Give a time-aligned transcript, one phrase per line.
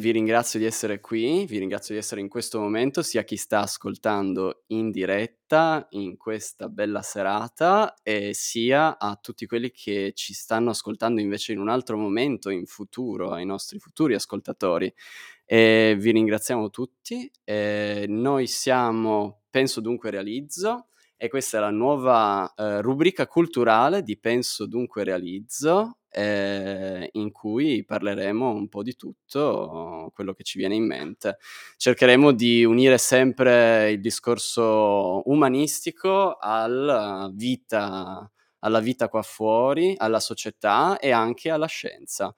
[0.00, 3.60] Vi ringrazio di essere qui, vi ringrazio di essere in questo momento, sia chi sta
[3.60, 7.94] ascoltando in diretta in questa bella serata
[8.30, 13.32] sia a tutti quelli che ci stanno ascoltando invece in un altro momento, in futuro,
[13.32, 14.90] ai nostri futuri ascoltatori.
[15.44, 17.30] E vi ringraziamo tutti.
[17.44, 24.18] E noi siamo Penso Dunque Realizzo e questa è la nuova eh, rubrica culturale di
[24.18, 30.74] Penso Dunque Realizzo eh, in cui parleremo un po' di tutto quello che ci viene
[30.74, 31.38] in mente.
[31.76, 40.98] Cercheremo di unire sempre il discorso umanistico alla vita, alla vita qua fuori, alla società
[40.98, 42.34] e anche alla scienza.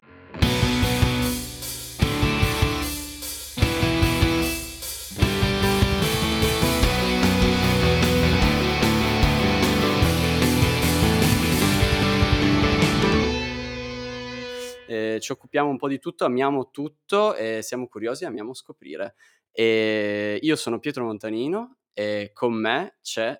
[15.14, 19.14] Eh, ci occupiamo un po' di tutto, amiamo tutto e siamo curiosi e amiamo scoprire.
[19.50, 23.38] E io sono Pietro Montanino e con me c'è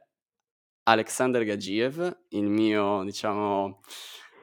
[0.85, 3.81] Alexander Gagiev, il mio, diciamo,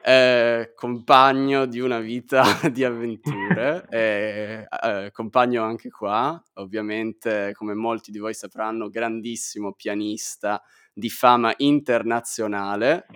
[0.02, 2.42] eh, compagno di una vita
[2.72, 10.62] di avventure, e, eh, compagno anche qua, ovviamente come molti di voi sapranno, grandissimo pianista
[10.92, 13.06] di fama internazionale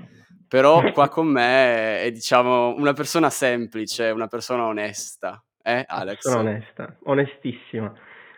[0.49, 6.21] però qua con me è, diciamo, una persona semplice, una persona onesta, eh Alex?
[6.21, 7.93] Sono onesta, onestissima,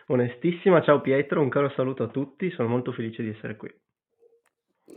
[0.07, 0.81] onestissima.
[0.81, 3.73] Ciao Pietro, un caro saluto a tutti, sono molto felice di essere qui.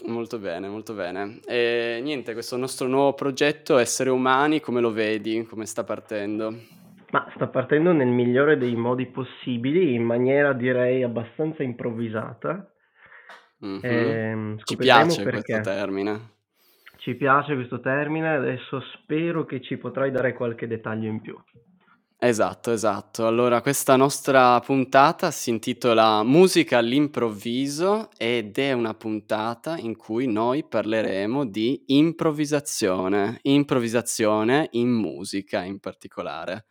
[0.06, 1.40] Molto bene, molto bene.
[1.46, 5.44] E niente, questo nostro nuovo progetto, Essere Umani, come lo vedi?
[5.44, 6.54] Come sta partendo?
[7.10, 12.72] Ma sta partendo nel migliore dei modi possibili, in maniera direi abbastanza improvvisata.
[13.66, 13.82] Mm-hmm.
[13.82, 15.42] E, Ci piace perché.
[15.42, 16.38] questo termine.
[17.00, 21.34] Ci piace questo termine, adesso spero che ci potrai dare qualche dettaglio in più.
[22.18, 23.26] Esatto, esatto.
[23.26, 30.62] Allora, questa nostra puntata si intitola Musica all'improvviso ed è una puntata in cui noi
[30.62, 36.66] parleremo di improvvisazione, improvvisazione in musica in particolare.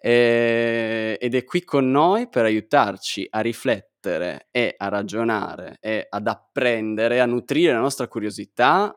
[0.00, 6.26] E, ed è qui con noi per aiutarci a riflettere e a ragionare e ad
[6.26, 8.92] apprendere, a nutrire la nostra curiosità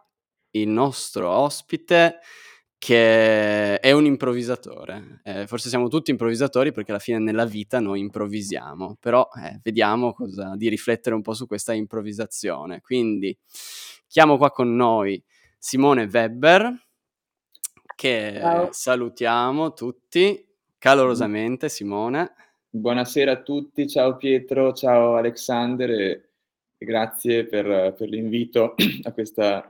[0.55, 2.19] il nostro ospite
[2.83, 5.21] che è un improvvisatore.
[5.23, 10.11] Eh, forse siamo tutti improvvisatori perché alla fine nella vita noi improvvisiamo, però eh, vediamo
[10.11, 12.81] cosa, di riflettere un po' su questa improvvisazione.
[12.81, 13.37] Quindi
[14.05, 15.23] chiamo qua con noi
[15.57, 16.87] Simone Weber,
[17.95, 18.67] che Ciao.
[18.73, 20.45] salutiamo tutti
[20.77, 22.33] calorosamente, Simone.
[22.69, 26.29] Buonasera a tutti, ciao Pietro, ciao Alexander e
[26.77, 29.69] grazie per, per l'invito a questa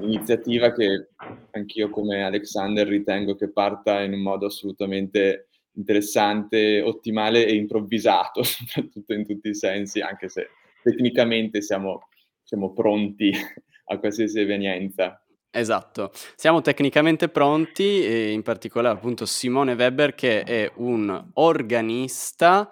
[0.00, 1.08] iniziativa che
[1.50, 9.12] anch'io come Alexander ritengo che parta in un modo assolutamente interessante, ottimale e improvvisato, soprattutto
[9.12, 10.48] in tutti i sensi, anche se
[10.82, 12.08] tecnicamente siamo,
[12.42, 13.32] siamo pronti
[13.86, 15.18] a qualsiasi evenienza.
[15.56, 22.68] Esatto, siamo tecnicamente pronti, in particolare appunto Simone Weber che è un organista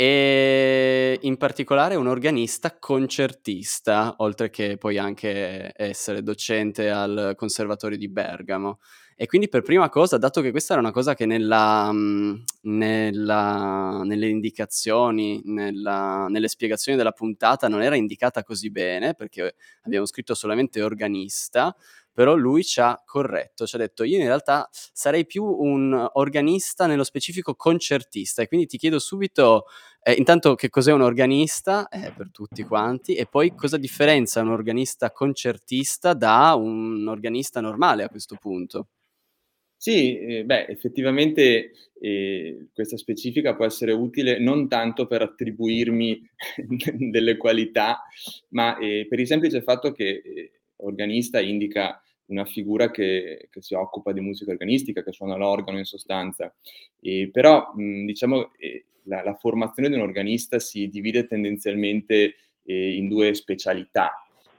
[0.00, 8.08] e in particolare un organista concertista, oltre che poi anche essere docente al Conservatorio di
[8.08, 8.78] Bergamo.
[9.16, 14.02] E quindi per prima cosa, dato che questa era una cosa che nella, mhmm, nella,
[14.04, 20.34] nelle indicazioni, nella, nelle spiegazioni della puntata non era indicata così bene, perché abbiamo scritto
[20.34, 21.74] solamente organista,
[22.18, 26.88] però lui ci ha corretto, ci ha detto io in realtà sarei più un organista
[26.88, 29.66] nello specifico concertista e quindi ti chiedo subito
[30.02, 34.50] eh, intanto che cos'è un organista eh, per tutti quanti e poi cosa differenzia un
[34.50, 38.88] organista concertista da un organista normale a questo punto.
[39.76, 41.70] Sì, eh, beh, effettivamente
[42.00, 46.20] eh, questa specifica può essere utile non tanto per attribuirmi
[47.12, 48.02] delle qualità,
[48.48, 53.74] ma eh, per il semplice fatto che eh, organista indica una figura che, che, si
[53.74, 56.54] occupa di musica organistica, che suona l'organo in sostanza.
[57.00, 62.34] E però, mh, diciamo, eh, la, la, formazione di un organista si divide tendenzialmente
[62.64, 64.12] eh, in due specialità,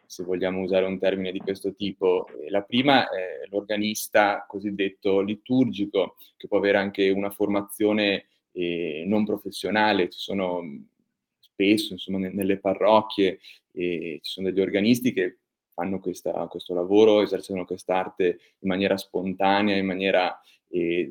[0.06, 2.27] se vogliamo usare un termine di questo tipo.
[2.50, 10.10] la prima è l'organista cosiddetto liturgico, che può avere anche una formazione eh, non professionale.
[10.10, 10.63] Ci sono
[11.38, 13.39] spesso, insomma, nelle parrocchie,
[13.71, 15.38] ci sono degli organisti che
[15.80, 20.38] fanno questa, questo lavoro, esercitano quest'arte in maniera spontanea, in maniera
[20.68, 21.10] eh,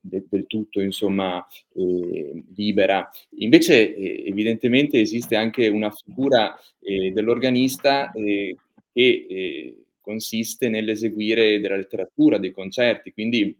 [0.00, 3.08] de, del tutto insomma eh, libera.
[3.38, 8.56] Invece eh, evidentemente esiste anche una figura eh, dell'organista eh,
[8.92, 13.56] che eh, consiste nell'eseguire della letteratura, dei concerti, quindi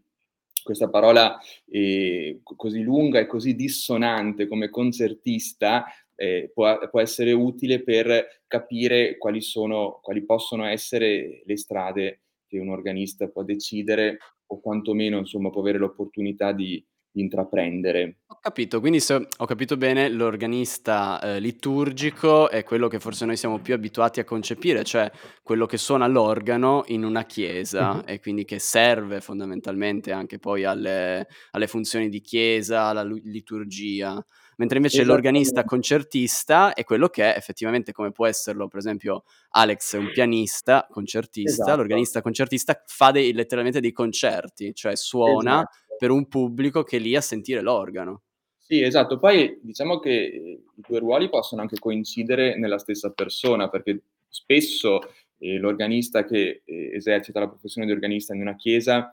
[0.63, 1.39] questa parola
[1.69, 5.85] eh, così lunga e così dissonante come concertista
[6.21, 12.59] eh, può, può, essere utile per capire quali, sono, quali possono essere le strade che
[12.59, 18.19] un organista può decidere o quantomeno insomma, può avere l'opportunità di, di intraprendere.
[18.27, 23.35] Ho capito, quindi se ho capito bene, l'organista eh, liturgico è quello che forse noi
[23.35, 25.09] siamo più abituati a concepire, cioè
[25.41, 28.03] quello che suona l'organo in una chiesa uh-huh.
[28.05, 34.23] e quindi che serve fondamentalmente anche poi alle, alle funzioni di chiesa, alla liturgia
[34.61, 39.95] mentre invece l'organista concertista è quello che è effettivamente come può esserlo, per esempio Alex
[39.95, 41.77] è un pianista concertista, esatto.
[41.77, 45.95] l'organista concertista fa dei, letteralmente dei concerti, cioè suona esatto.
[45.97, 48.21] per un pubblico che è lì a sentire l'organo.
[48.55, 49.17] Sì, esatto.
[49.17, 54.99] Poi diciamo che i due ruoli possono anche coincidere nella stessa persona, perché spesso
[55.39, 59.11] eh, l'organista che eh, esercita la professione di organista in una chiesa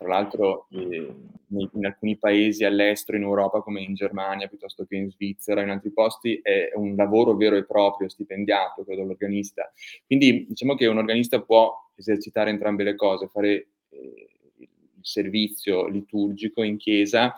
[0.00, 1.14] tra l'altro eh,
[1.48, 5.90] in alcuni paesi all'estero, in Europa come in Germania piuttosto che in Svizzera, in altri
[5.90, 9.72] posti, è un lavoro vero e proprio, stipendiato, quello dell'organista.
[10.06, 14.28] Quindi diciamo che un organista può esercitare entrambe le cose, fare eh,
[14.58, 14.68] il
[15.02, 17.34] servizio liturgico in chiesa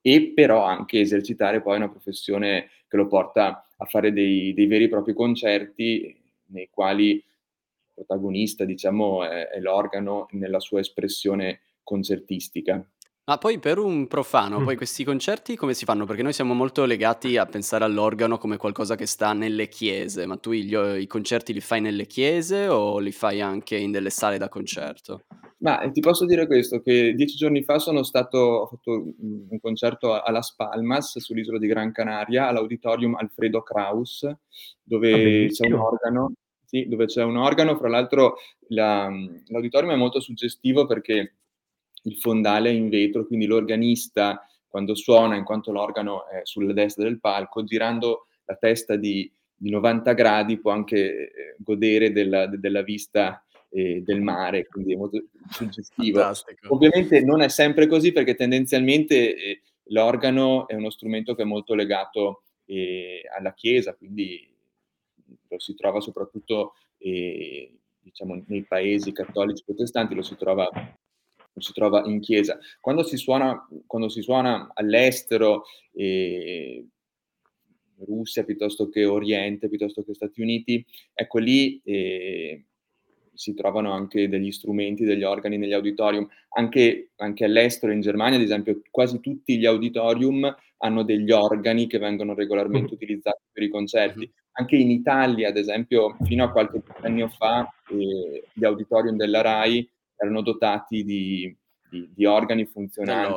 [0.00, 4.84] e però anche esercitare poi una professione che lo porta a fare dei, dei veri
[4.84, 6.14] e propri concerti
[6.46, 7.24] nei quali il
[7.94, 12.86] protagonista, diciamo, è, è l'organo nella sua espressione concertistica.
[13.24, 16.06] Ma poi per un profano, poi questi concerti come si fanno?
[16.06, 20.36] Perché noi siamo molto legati a pensare all'organo come qualcosa che sta nelle chiese, ma
[20.38, 24.38] tu gli, i concerti li fai nelle chiese o li fai anche in delle sale
[24.38, 25.26] da concerto?
[25.58, 29.60] Ma eh, ti posso dire questo, che dieci giorni fa sono stato, ho fatto un
[29.60, 34.28] concerto a Las Palmas, sull'isola di Gran Canaria, all'auditorium Alfredo Kraus,
[34.82, 36.32] dove ah, c'è un organo,
[36.64, 38.34] sì, dove c'è un organo, fra l'altro
[38.70, 39.08] la,
[39.46, 41.36] l'auditorium è molto suggestivo perché
[42.02, 47.04] il fondale è in vetro, quindi l'organista quando suona, in quanto l'organo è sulla destra
[47.04, 52.82] del palco, girando la testa di, di 90 gradi può anche eh, godere della, della
[52.82, 56.20] vista eh, del mare, quindi è molto suggestivo.
[56.20, 56.74] Fantastico.
[56.74, 61.74] Ovviamente non è sempre così perché tendenzialmente eh, l'organo è uno strumento che è molto
[61.74, 64.50] legato eh, alla Chiesa, quindi
[65.48, 70.68] lo si trova soprattutto eh, diciamo, nei paesi cattolici protestanti, lo si trova
[71.56, 72.58] si trova in chiesa.
[72.80, 76.84] Quando si suona, quando si suona all'estero, eh,
[78.04, 80.84] Russia piuttosto che Oriente, piuttosto che Stati Uniti,
[81.14, 82.64] ecco lì eh,
[83.34, 86.28] si trovano anche degli strumenti, degli organi negli auditorium.
[86.50, 91.98] Anche, anche, all'estero, in Germania, ad esempio, quasi tutti gli auditorium hanno degli organi che
[91.98, 92.94] vengono regolarmente mm.
[92.94, 94.30] utilizzati per i concerti.
[94.52, 99.88] Anche in Italia, ad esempio, fino a qualche anno fa, eh, gli auditorium della RAI
[100.22, 101.56] erano dotati di,
[101.90, 103.28] di, di organi funzionali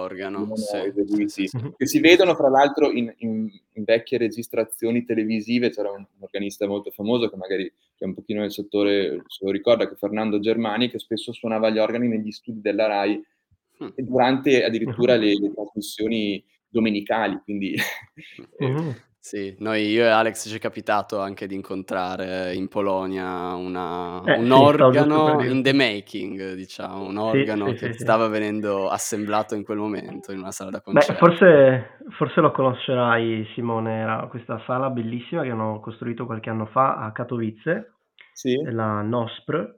[0.55, 5.71] sì, sì, sì, che si vedono fra l'altro in, in, in, vecchie registrazioni televisive.
[5.71, 9.43] C'era un, un, organista molto famoso che magari che è un pochino nel settore se
[9.43, 13.21] lo ricorda, che è Fernando Germani, che spesso suonava gli organi negli studi della RAI
[13.83, 13.87] mm.
[13.95, 17.39] e durante addirittura le, le trasmissioni domenicali.
[17.43, 17.75] Quindi,
[18.63, 18.89] mm-hmm.
[19.25, 24.37] Sì, noi, io e Alex ci è capitato anche di incontrare in Polonia una, eh,
[24.37, 29.55] un sì, organo in the making, diciamo, un organo sì, che sì, stava venendo assemblato
[29.55, 31.13] in quel momento in una sala da concerto.
[31.13, 36.67] Beh, forse, forse lo conoscerai Simone, era questa sala bellissima che hanno costruito qualche anno
[36.67, 37.93] fa a Katowice,
[38.31, 38.61] sì.
[38.61, 39.75] la NOSPR,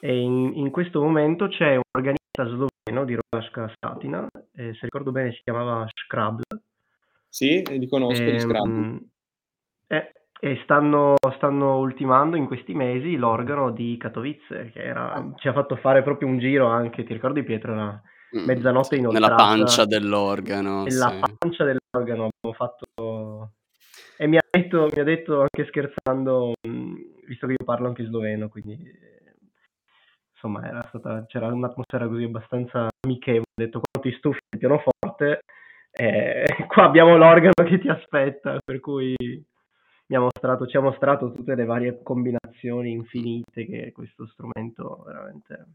[0.00, 5.30] e in, in, questo momento c'è un organista sloveno di Rogaška Slatina, se ricordo bene
[5.30, 6.42] si chiamava Scrabble,
[7.34, 9.00] sì, li conosco, li Scrabble.
[9.88, 15.32] Eh, e stanno, stanno ultimando in questi mesi l'organo di Katowice, che era, ah.
[15.34, 18.00] ci ha fatto fare proprio un giro anche, ti ricordi Pietro, era
[18.36, 20.84] mm, mezzanotte in Nella pancia dell'organo.
[20.84, 21.34] Nella sì.
[21.36, 23.50] pancia dell'organo abbiamo fatto...
[24.16, 26.94] E mi ha detto, mi ha detto anche scherzando, mm,
[27.26, 28.78] visto che io parlo anche sloveno, quindi
[30.34, 35.40] insomma era stata, c'era un'atmosfera così abbastanza amichevole, ho detto quando ti stufi il pianoforte
[35.96, 39.14] eh, qua abbiamo l'organo che ti aspetta, per cui
[40.06, 45.66] mi ha mostrato, ci ha mostrato tutte le varie combinazioni infinite che questo strumento veramente...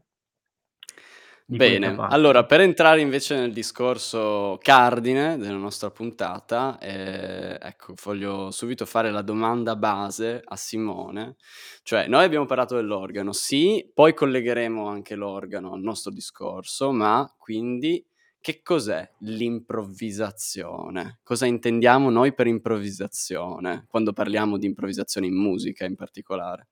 [1.50, 8.86] Bene, allora per entrare invece nel discorso cardine della nostra puntata, eh, ecco, voglio subito
[8.86, 11.34] fare la domanda base a Simone,
[11.82, 18.06] cioè noi abbiamo parlato dell'organo, sì, poi collegheremo anche l'organo al nostro discorso, ma quindi
[18.40, 21.18] che cos'è l'improvvisazione?
[21.22, 26.68] Cosa intendiamo noi per improvvisazione, quando parliamo di improvvisazione in musica in particolare?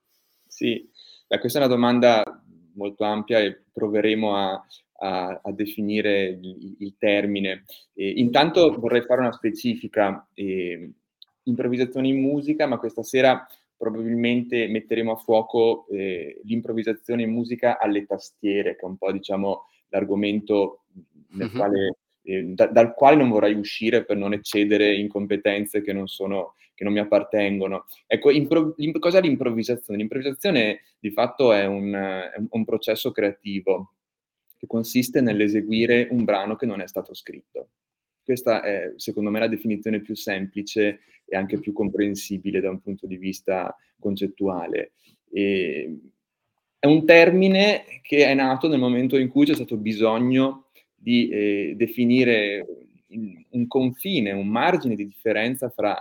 [0.47, 0.89] Sì,
[1.27, 2.23] questa è una domanda
[2.75, 4.65] molto ampia e proveremo a,
[5.01, 7.65] a, a definire il, il termine.
[7.95, 10.27] E intanto vorrei fare una specifica.
[10.35, 10.93] Eh,
[11.49, 13.47] improvvisazione in musica, ma questa sera
[13.77, 19.65] probabilmente metteremo a fuoco eh, l'improvvisazione in musica alle tastiere, che è un po' diciamo
[19.89, 20.85] l'argomento
[21.37, 21.57] mm-hmm.
[21.57, 26.07] quale, eh, da, dal quale non vorrei uscire per non eccedere in competenze che non,
[26.07, 27.87] sono, che non mi appartengono.
[28.07, 29.99] Ecco, impro- cosa è l'improvvisazione?
[29.99, 33.95] L'improvvisazione di fatto è un, è un processo creativo
[34.57, 37.71] che consiste nell'eseguire un brano che non è stato scritto.
[38.23, 43.07] Questa è, secondo me, la definizione più semplice e anche più comprensibile da un punto
[43.07, 44.93] di vista concettuale.
[45.31, 45.99] E
[46.79, 50.68] è un termine che è nato nel momento in cui c'è stato bisogno
[50.99, 52.67] di eh, definire
[53.51, 55.97] un confine, un margine di differenza fra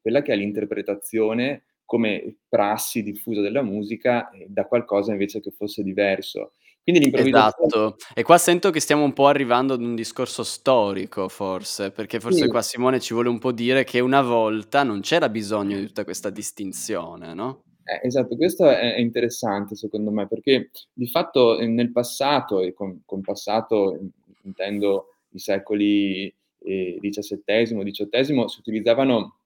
[0.00, 6.52] quella che è l'interpretazione come prassi diffusa della musica da qualcosa invece che fosse diverso.
[6.82, 7.96] Quindi l'improvvisazione Esatto.
[8.14, 12.44] E qua sento che stiamo un po' arrivando ad un discorso storico forse, perché forse
[12.44, 12.48] Sì.
[12.48, 16.04] qua Simone ci vuole un po' dire che una volta non c'era bisogno di tutta
[16.04, 17.64] questa distinzione, no?
[17.84, 23.02] Eh, esatto, questo è, interessante secondo me, perché di fatto eh, nel passato, e con,
[23.04, 23.98] con passato
[24.42, 26.32] intendo i secoli
[26.62, 29.36] eh, XVII, XVIII, si utilizzavano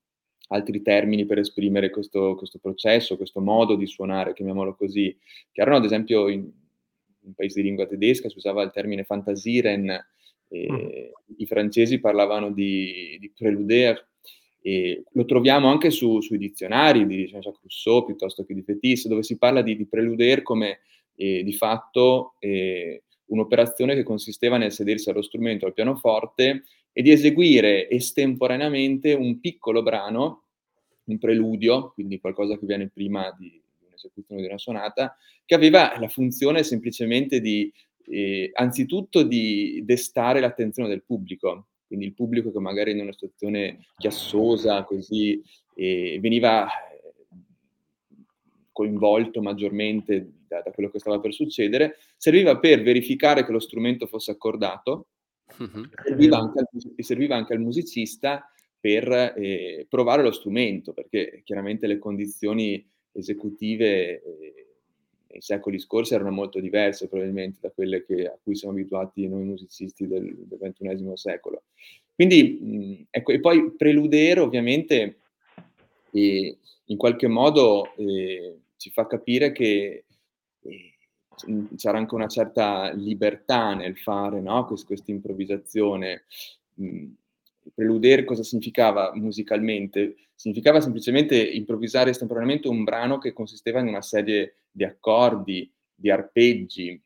[0.48, 5.16] altri termini per esprimere questo, questo processo, questo modo di suonare, chiamiamolo così,
[5.50, 6.48] che erano ad esempio in,
[7.26, 9.88] un paese di lingua tedesca si usava il termine Fantasieren,
[10.48, 11.34] e mm.
[11.38, 14.06] i francesi parlavano di, di preluder,
[14.60, 19.22] e lo troviamo anche su, sui dizionari di Jean-Jacques Rousseau piuttosto che di Fétis, dove
[19.22, 20.80] si parla di, di preluder come
[21.16, 27.10] eh, di fatto eh, un'operazione che consisteva nel sedersi allo strumento, al pianoforte, e di
[27.10, 30.42] eseguire estemporaneamente un piccolo brano,
[31.04, 36.08] un preludio, quindi qualcosa che viene prima di, un'esecuzione di una sonata, che aveva la
[36.08, 37.70] funzione semplicemente di,
[38.06, 43.86] eh, anzitutto, di destare l'attenzione del pubblico, quindi il pubblico che magari in una situazione
[43.96, 45.42] chiassosa, così,
[45.74, 46.66] eh, veniva
[48.72, 54.06] coinvolto maggiormente da, da, quello che stava per succedere, serviva per verificare che lo strumento
[54.06, 55.08] fosse accordato,
[55.60, 55.84] mm-hmm.
[56.04, 61.98] serviva, anche al, serviva, anche al, musicista per eh, provare lo strumento, perché chiaramente le
[61.98, 64.66] condizioni esecutive eh,
[65.28, 69.44] nei secoli scorsi erano molto diverse probabilmente da quelle che, a cui siamo abituati noi
[69.44, 71.64] musicisti del, del XXI secolo.
[72.14, 75.18] Quindi, mh, ecco, e poi preludere ovviamente
[76.12, 80.04] eh, in qualche modo eh, ci fa capire che
[81.76, 84.64] c'era anche una certa libertà nel fare no?
[84.64, 86.24] questa improvvisazione.
[86.74, 87.06] Mh,
[87.74, 90.16] preludere cosa significava musicalmente?
[90.34, 97.00] Significava semplicemente improvvisare estemporaneamente un brano che consisteva in una serie di accordi, di arpeggi.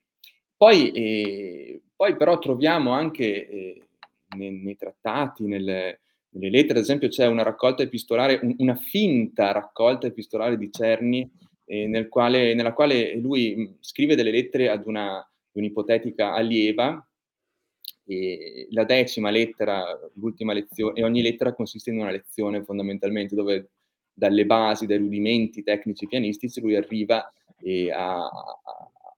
[0.56, 3.88] Poi, eh, poi però troviamo anche eh,
[4.36, 6.00] nei, nei, trattati, nelle,
[6.30, 11.30] nelle, lettere, ad esempio c'è una raccolta epistolare, un, una finta raccolta epistolare di Cerni,
[11.68, 17.02] nel quale, nella quale lui scrive delle lettere ad una, un'ipotetica allieva,
[18.06, 19.84] e la decima lettera,
[20.14, 23.70] l'ultima lezione, e ogni lettera consiste in una lezione fondamentalmente dove
[24.14, 27.30] dalle basi, dai rudimenti tecnici pianistici, lui arriva
[27.92, 28.30] a, a,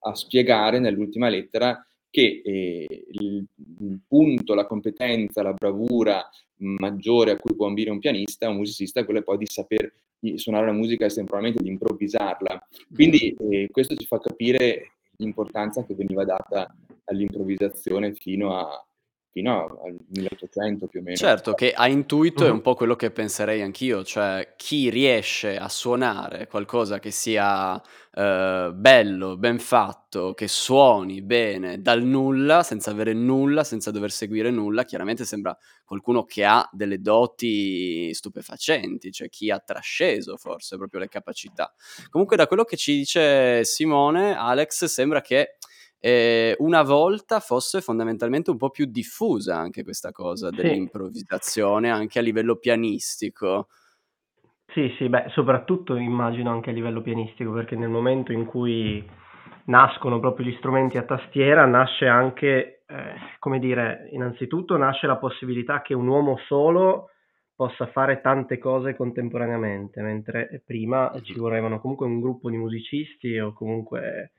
[0.01, 3.45] a, spiegare nell'ultima lettera che eh, il,
[3.79, 8.99] il, punto, la competenza, la bravura maggiore a cui può ambire un pianista, un musicista,
[8.99, 9.91] è quello poi di saper
[10.35, 12.67] suonare la musica estemporaneamente, di improvvisarla.
[12.93, 16.75] Quindi eh, questo ci fa capire l'importanza che veniva data
[17.05, 18.85] all'improvvisazione fino a,
[19.31, 21.15] fino al 1800 più o meno.
[21.15, 25.69] Certo, che a intuito è un po' quello che penserei anch'io, cioè chi riesce a
[25.69, 27.81] suonare qualcosa che sia
[28.13, 34.51] eh, bello, ben fatto, che suoni bene dal nulla, senza avere nulla, senza dover seguire
[34.51, 40.99] nulla, chiaramente sembra qualcuno che ha delle doti stupefacenti, cioè chi ha trasceso forse proprio
[40.99, 41.73] le capacità.
[42.09, 45.55] Comunque da quello che ci dice Simone, Alex, sembra che
[46.01, 52.23] eh, una volta fosse fondamentalmente un po' più diffusa anche questa cosa dell'improvvisazione, anche a
[52.23, 53.67] livello pianistico.
[54.73, 59.07] Sì, sì, beh, soprattutto immagino anche a livello pianistico, perché nel momento in cui
[59.65, 65.81] nascono proprio gli strumenti a tastiera, nasce anche, eh, come dire, innanzitutto nasce la possibilità
[65.81, 67.09] che un uomo solo
[67.53, 73.53] possa fare tante cose contemporaneamente, mentre prima ci volevano comunque un gruppo di musicisti o
[73.53, 74.31] comunque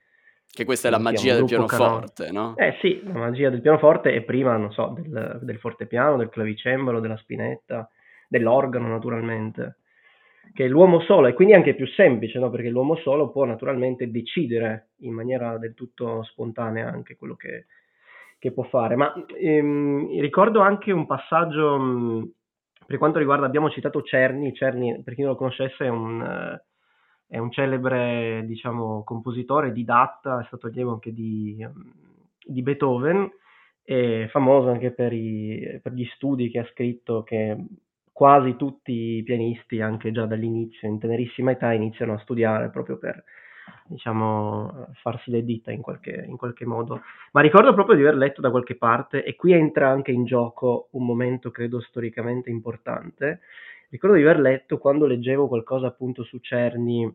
[0.53, 2.55] che questa è la magia del pianoforte, no?
[2.57, 6.99] Eh sì, la magia del pianoforte è prima, non so, del, del fortepiano, del clavicembalo,
[6.99, 7.89] della spinetta,
[8.27, 9.77] dell'organo naturalmente,
[10.53, 12.51] che è l'uomo solo, e quindi anche più semplice, no?
[12.51, 17.65] Perché l'uomo solo può naturalmente decidere in maniera del tutto spontanea anche quello che,
[18.37, 18.95] che può fare.
[18.95, 22.31] Ma ehm, ricordo anche un passaggio mh,
[22.85, 26.63] per quanto riguarda, abbiamo citato Cerny, Cerny per chi non lo conoscesse è un, eh,
[27.27, 31.65] è un celebre diciamo, compositore, didatta, è stato allievo anche di,
[32.45, 33.29] di Beethoven,
[33.83, 37.57] è famoso anche per, i, per gli studi che ha scritto che
[38.11, 43.23] quasi tutti i pianisti, anche già dall'inizio, in tenerissima età, iniziano a studiare proprio per
[43.87, 47.01] diciamo, farsi le dita in qualche, in qualche modo.
[47.31, 50.89] Ma ricordo proprio di aver letto da qualche parte, e qui entra anche in gioco
[50.91, 53.41] un momento, credo, storicamente importante.
[53.93, 57.07] Ricordo di aver letto quando leggevo qualcosa appunto su Cerni,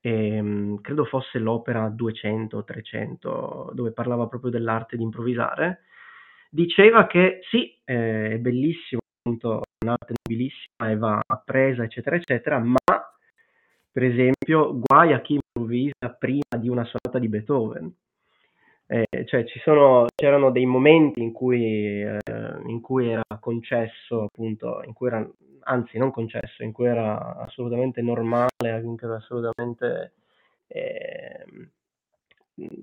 [0.00, 5.82] ehm, credo fosse l'opera 200 300, dove parlava proprio dell'arte di improvvisare,
[6.50, 12.76] diceva che sì, eh, è bellissimo, appunto, un'arte nobilissima e va appresa, eccetera, eccetera, ma
[13.92, 17.94] per esempio, guai a chi improvvisa prima di una sonata di Beethoven.
[18.92, 22.18] Eh, cioè ci sono, c'erano dei momenti in cui, eh,
[22.66, 25.24] in cui era concesso, appunto, in cui era,
[25.60, 28.48] anzi non concesso, in cui era assolutamente normale,
[28.82, 30.14] in cui era assolutamente,
[30.66, 31.70] eh,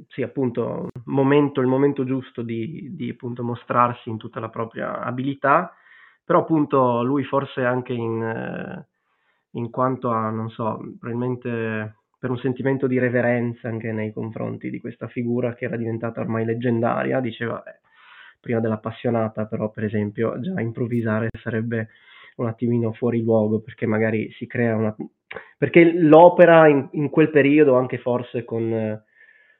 [0.07, 5.73] sì, appunto, momento, il momento giusto di, di appunto mostrarsi in tutta la propria abilità,
[6.23, 8.87] però appunto lui forse anche in eh,
[9.51, 14.79] in quanto a, non so, probabilmente per un sentimento di reverenza anche nei confronti di
[14.79, 17.79] questa figura che era diventata ormai leggendaria, diceva, eh,
[18.39, 21.89] prima dell'appassionata, però per esempio già improvvisare sarebbe
[22.37, 24.95] un attimino fuori luogo perché magari si crea una...
[25.57, 28.71] perché l'opera in, in quel periodo, anche forse con,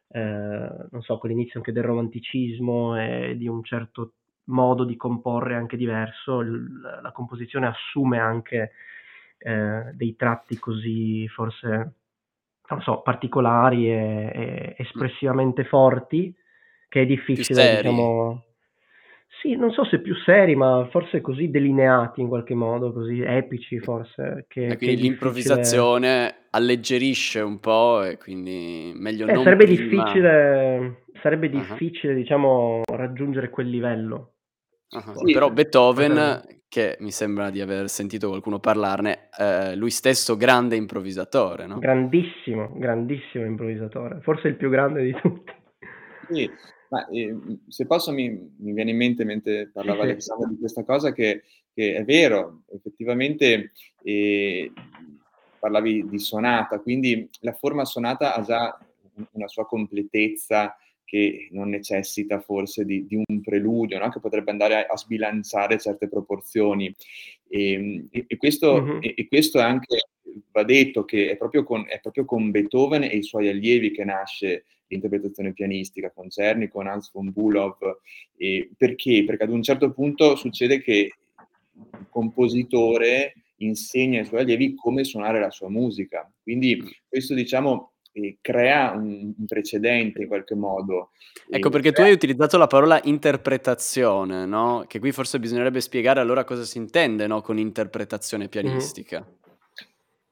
[0.10, 4.14] eh, non so, con l'inizio anche del romanticismo e di un certo
[4.46, 8.72] modo di comporre anche diverso, l- la composizione assume anche
[9.40, 11.94] eh, dei tratti così forse,
[12.70, 16.34] non so, particolari e, e espressivamente forti,
[16.90, 18.42] che è difficile, diciamo...
[19.42, 23.80] Sì, non so se più seri, ma forse così delineati in qualche modo, così epici
[23.80, 24.46] forse.
[24.48, 29.84] Che, e quindi l'improvvisazione alleggerisce un po' e quindi meglio eh, non sarebbe prima...
[29.84, 32.20] difficile, sarebbe difficile uh-huh.
[32.20, 34.34] diciamo, raggiungere quel livello.
[34.90, 35.25] Uh-huh.
[35.27, 40.75] Sì, Però Beethoven, che mi sembra di aver sentito qualcuno parlarne, eh, lui stesso grande
[40.75, 41.80] improvvisatore, no?
[41.80, 45.53] Grandissimo, grandissimo improvvisatore, forse il più grande di tutti.
[46.30, 46.50] Sì,
[46.90, 47.36] ma eh,
[47.68, 51.44] se posso mi, mi, viene in mente mentre parlava sì, Alessandro di questa cosa che,
[51.74, 53.72] che è vero, effettivamente
[54.03, 54.72] eh,
[55.60, 58.77] parlavi di sonata, quindi la forma sonata ha già
[59.32, 60.75] una sua completezza
[61.07, 64.09] che non necessita forse di, di un preludio, no?
[64.09, 66.93] che potrebbe andare a, a, sbilanciare certe proporzioni.
[67.48, 69.00] Ehm, e, e, questo, mm-hmm.
[69.01, 70.09] e, questo, è anche,
[70.51, 74.03] va detto, che è proprio, con, è proprio, con, Beethoven e i suoi allievi che
[74.03, 77.77] nasce l'interpretazione pianistica, con Cerny, con Hans von Bülow.
[78.75, 79.24] perché?
[79.25, 81.09] Perché ad un certo punto succede che
[81.74, 86.29] il compositore insegna ai suoi allievi come suonare la sua musica.
[86.43, 87.93] Quindi questo, diciamo,
[88.42, 91.12] crea un, un, precedente in qualche modo.
[91.50, 92.03] Ecco perché crea...
[92.06, 94.86] tu hai utilizzato la parola interpretazione, no?
[94.88, 97.42] Che qui forse bisognerebbe spiegare allora cosa si intende no?
[97.42, 99.20] con interpretazione pianistica.
[99.20, 99.47] Mm.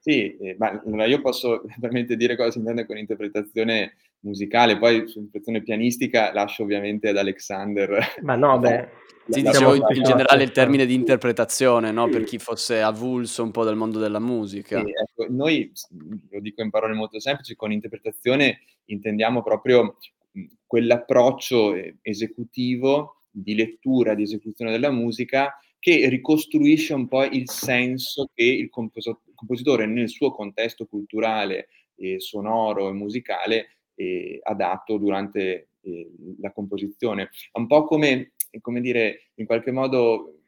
[0.06, 5.63] Sì, eh, ma io posso veramente dire cosa si intende con interpretazione musicale, poi sull'interpretazione
[5.63, 8.13] pianistica lascio ovviamente ad Alexander.
[8.22, 8.88] Ma no, beh.
[9.28, 12.08] Sì, dicevo in generale il termine di interpretazione, no?
[12.08, 14.80] per chi fosse avulso un po' del mondo della musica.
[14.80, 15.72] Sì, ecco, noi,
[16.30, 19.98] lo dico in parole molto semplici, con interpretazione intendiamo proprio
[20.68, 28.30] quell'approccio eh, esecutivo di lettura, di esecuzione della musica che ricostruisce un po' il senso
[28.34, 28.70] che il
[29.36, 31.67] compositore nel suo contesto culturale,
[31.98, 37.30] eh, sonoro e musicale eh, ha dato durante eh, la composizione.
[37.52, 40.39] È un po' come come dire, in qualche modo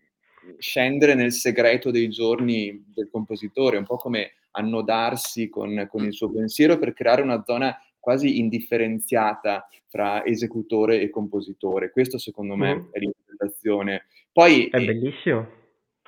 [0.58, 6.32] scendere nel segreto dei giorni del compositore, un po' come annodarsi con, con il suo
[6.32, 11.92] pensiero per creare una zona quasi indifferenziata tra esecutore e compositore.
[11.92, 12.86] Questo secondo me mm.
[12.92, 14.06] è l'interpretazione.
[14.32, 15.66] Poi, è bellissimo.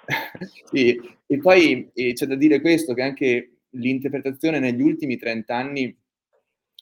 [0.71, 5.97] sì, e poi eh, c'è da dire questo, che anche l'interpretazione negli ultimi 30 anni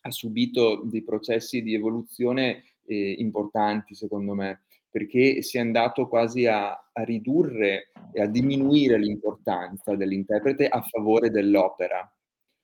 [0.01, 6.47] ha subito dei processi di evoluzione eh, importanti, secondo me perché si è andato quasi
[6.47, 12.11] a, a ridurre e a diminuire l'importanza dell'interprete a favore dell'opera.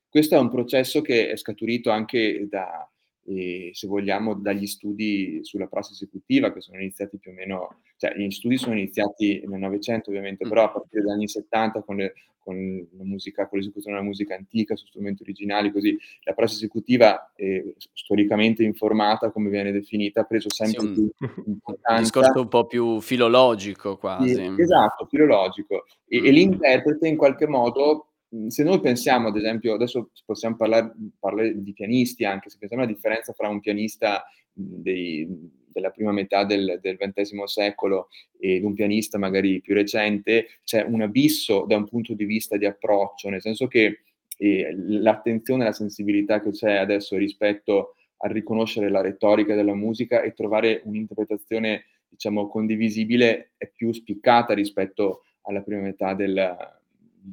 [0.10, 2.89] Questo è un processo che è scaturito anche da,
[3.26, 8.18] eh, se vogliamo, dagli studi sulla prassi esecutiva che sono iniziati più o meno, cioè
[8.18, 12.13] gli studi sono iniziati nel Novecento ovviamente, però a partire dagli anni 70 con, le,
[12.38, 12.56] con
[12.98, 17.76] la musica, con l'esecuzione della musica antica su strumenti originali, così la prosa esecutiva eh,
[17.94, 21.12] storicamente informata, come viene definita, ha preso sempre sì, più
[21.48, 21.94] importanza.
[21.94, 24.34] Un discorso un po' più filologico quasi.
[24.34, 25.86] Sì, esatto, filologico.
[26.06, 26.26] E, mm.
[26.26, 28.08] e l'interprete in qualche modo
[28.48, 32.92] se noi pensiamo, ad esempio, adesso possiamo parlare, parlare, di pianisti anche, se pensiamo alla
[32.92, 35.28] differenza fra un pianista dei,
[35.73, 38.09] della prima metà del, del XX secolo
[38.39, 42.65] ed un pianista magari più recente, c'è un abisso da un punto di vista di
[42.65, 44.03] approccio, nel senso che
[44.38, 50.21] eh, l'attenzione e la sensibilità che c'è adesso rispetto a riconoscere la retorica della musica
[50.21, 56.57] e trovare un'interpretazione, diciamo, condivisibile è più spiccata rispetto alla prima metà del,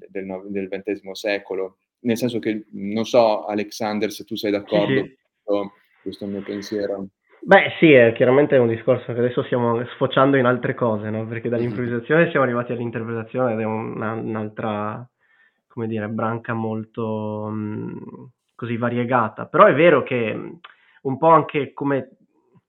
[0.08, 1.78] del, del XX secolo.
[2.00, 5.70] Nel senso che, non so, Alexander, se tu sei d'accordo, sì, sì.
[6.02, 7.08] questo è il mio pensiero.
[7.42, 11.26] Beh, sì, è chiaramente un discorso che adesso stiamo sfociando in altre cose, no?
[11.26, 15.08] Perché dall'improvvisazione siamo arrivati all'interpretazione ed è una, un'altra,
[15.66, 19.46] come dire, branca molto mh, così variegata.
[19.46, 20.58] Però è vero che
[21.02, 22.10] un po' anche come,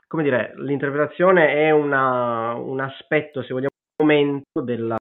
[0.08, 3.70] come dire, l'interpretazione è una, un aspetto, se vogliamo,
[4.02, 5.00] momento dell'universo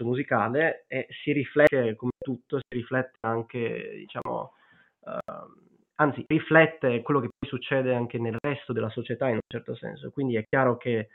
[0.00, 4.52] musicale e si riflette, come tutto, si riflette anche, diciamo,
[5.00, 5.66] uh,
[6.00, 10.10] anzi riflette quello che poi succede anche nel resto della società in un certo senso.
[10.10, 11.08] Quindi è chiaro che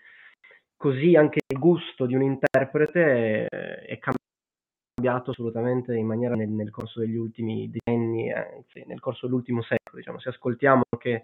[0.75, 6.99] così anche il gusto di un interprete è cambiato assolutamente in maniera nel, nel corso
[6.99, 9.97] degli ultimi decenni, anzi nel corso dell'ultimo secolo.
[9.97, 10.19] Diciamo.
[10.19, 11.21] Se ascoltiamo che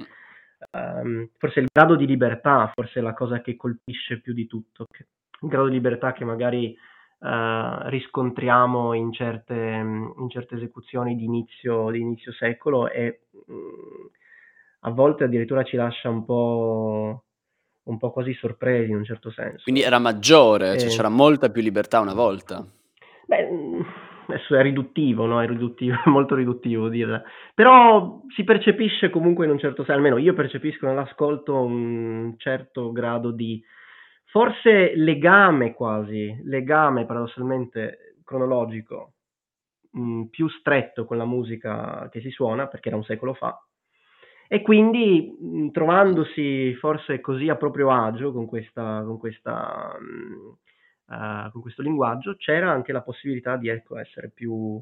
[0.72, 4.86] um, forse il grado di libertà, forse è la cosa che colpisce più di tutto,
[5.42, 6.78] il grado di libertà che magari
[7.20, 14.06] Uh, riscontriamo in certe, in certe, esecuzioni di inizio, di inizio secolo e mh, mm,
[14.82, 17.26] a volte addirittura ci lascia un po',
[17.84, 19.64] un po' quasi sorpresi in un certo senso.
[19.64, 20.80] Quindi era maggiore, e...
[20.80, 22.66] cioè c'era molta più libertà una volta.
[23.26, 23.82] Beh, mm,
[24.28, 25.42] adesso è riduttivo, no?
[25.42, 27.22] È riduttivo, è molto riduttivo dirla.
[27.54, 33.32] Però si percepisce comunque in un certo senso, almeno io percepisco nell'ascolto un certo grado
[33.32, 33.62] di
[34.30, 39.14] forse legame quasi, legame paradossalmente cronologico
[39.92, 43.60] mh, mm, più stretto con la musica che si suona, perché era un secolo fa,
[44.48, 51.14] e quindi mh, mm, trovandosi forse così a proprio agio con, questa, con, questa, mh,
[51.14, 54.80] uh, con questo linguaggio, c'era anche la possibilità di ecco, essere più,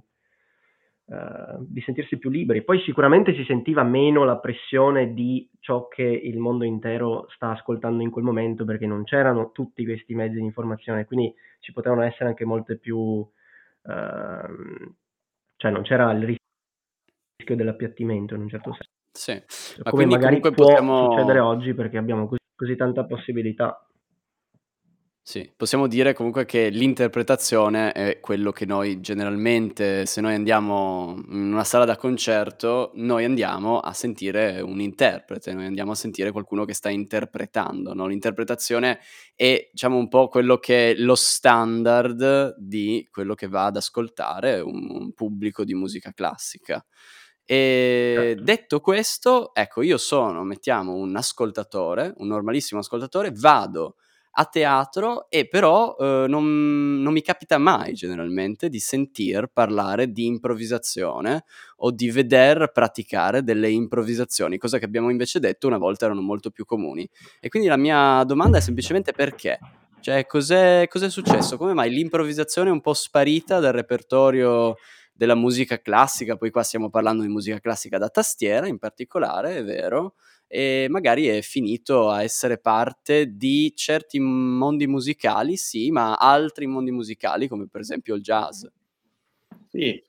[1.10, 2.66] Uh, di sentirsi più liberi.
[2.66, 8.04] Poi sicuramente si sentiva meno la pressione di ciò che il mondo intero sta ascoltando
[8.04, 12.26] in quel momento perché non c'erano tutti questi mezzi di informazione, quindi ci potevano essere
[12.28, 12.98] anche molte più...
[12.98, 13.32] Uh,
[15.56, 16.38] cioè non c'era il
[17.38, 18.92] rischio dell'appiattimento in un certo senso.
[19.14, 21.10] Sì, ma come magari può possiamo...
[21.10, 23.87] succedere oggi perché abbiamo così, così tanta possibilità.
[25.30, 31.52] Sì, possiamo dire comunque che l'interpretazione è quello che noi generalmente, se noi andiamo in
[31.52, 36.64] una sala da concerto, noi andiamo a sentire un interprete, noi andiamo a sentire qualcuno
[36.64, 38.08] che sta interpretando, no?
[38.08, 39.00] L'interpretazione
[39.36, 44.62] è, diciamo, un po' quello che è lo standard di quello che va ad ascoltare
[44.62, 46.82] un, un pubblico di musica classica.
[47.44, 48.44] E certo.
[48.44, 53.98] detto questo, ecco, io sono, mettiamo, un ascoltatore, un normalissimo ascoltatore, vado
[54.40, 60.28] a teatro e però eh, non, non, mi capita mai generalmente di sentir parlare di
[60.28, 61.44] improvvisazione
[61.78, 66.52] o di veder praticare delle improvvisazioni, cosa che abbiamo invece detto una volta erano molto
[66.52, 67.08] più comuni.
[67.40, 69.58] E quindi la mia domanda è semplicemente perché?
[70.00, 71.58] Cioè, cos'è, cos'è successo?
[71.58, 74.76] Come mai l'improvvisazione è un po' sparita dal repertorio
[75.14, 76.38] della musica classica?
[76.38, 80.14] Poi qua stiamo parlando di musica classica da tastiera in particolare, è vero,
[80.48, 86.92] e magari è finito a essere parte di certi mondi musicali, sì, ma altri mondi
[86.92, 88.66] musicali come per esempio il jazz.
[89.70, 90.02] Sì,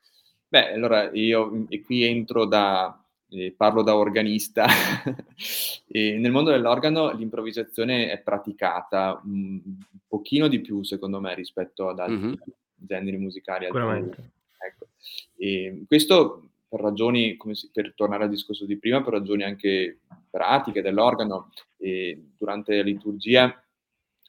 [0.49, 4.67] beh, allora io e qui entro da, eh, parlo da organista.
[5.89, 9.61] nel mondo dell'organo l'improvvisazione è praticata un
[10.07, 12.35] pochino di più, secondo me, rispetto ad altri mm-hmm.
[12.77, 13.67] generi musicali.
[13.67, 14.31] Sicuramente.
[14.59, 14.87] Ecco.
[15.37, 20.01] E questo per ragioni, si, per tornare al discorso di prima, per ragioni anche
[20.39, 23.53] pratiche dell'organo, e durante la liturgia,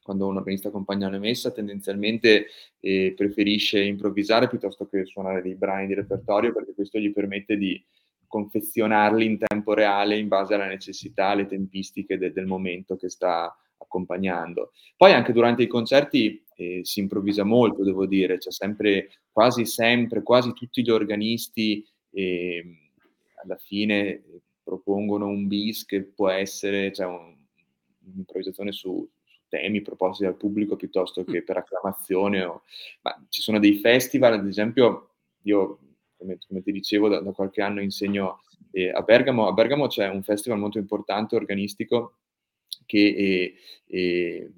[0.02, 2.48] quando un organista accompagna la messa, tendenzialmente
[2.80, 7.80] eh, preferisce improvvisare piuttosto che suonare dei brani di repertorio, perché questo gli permette di
[8.26, 13.56] confezionarli in tempo reale in base alle necessità, alle tempistiche de- del momento che sta
[13.78, 14.72] accompagnando.
[14.98, 20.24] Poi anche durante i concerti eh, si improvvisa molto, devo dire, c'è sempre, quasi sempre,
[20.24, 22.64] quasi tutti gli organisti e
[23.44, 24.24] alla fine
[24.70, 27.36] propongono un bis che può essere cioè un,
[28.06, 32.44] un'improvvisazione su, su, temi proposti dal pubblico piuttosto che per acclamazione.
[32.44, 32.62] O,
[33.02, 35.80] ma ci sono dei festival, ad esempio, io
[36.16, 40.08] come, come ti dicevo da, da, qualche anno insegno eh, a Bergamo, a Bergamo c'è
[40.08, 42.20] un festival molto importante, organistico,
[42.86, 43.56] che,
[43.88, 44.52] eh,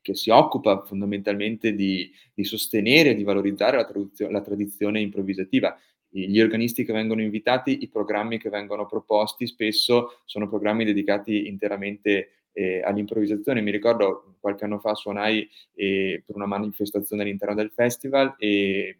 [0.00, 6.40] che si occupa fondamentalmente di, di sostenere e di valorizzare la, la tradizione improvvisativa gli
[6.40, 12.80] organisti che vengono invitati, i programmi che vengono proposti spesso sono programmi dedicati interamente eh,
[12.82, 13.60] all'improvvisazione.
[13.60, 18.98] Mi ricordo qualche anno fa suonai eh, per una manifestazione all'interno del festival e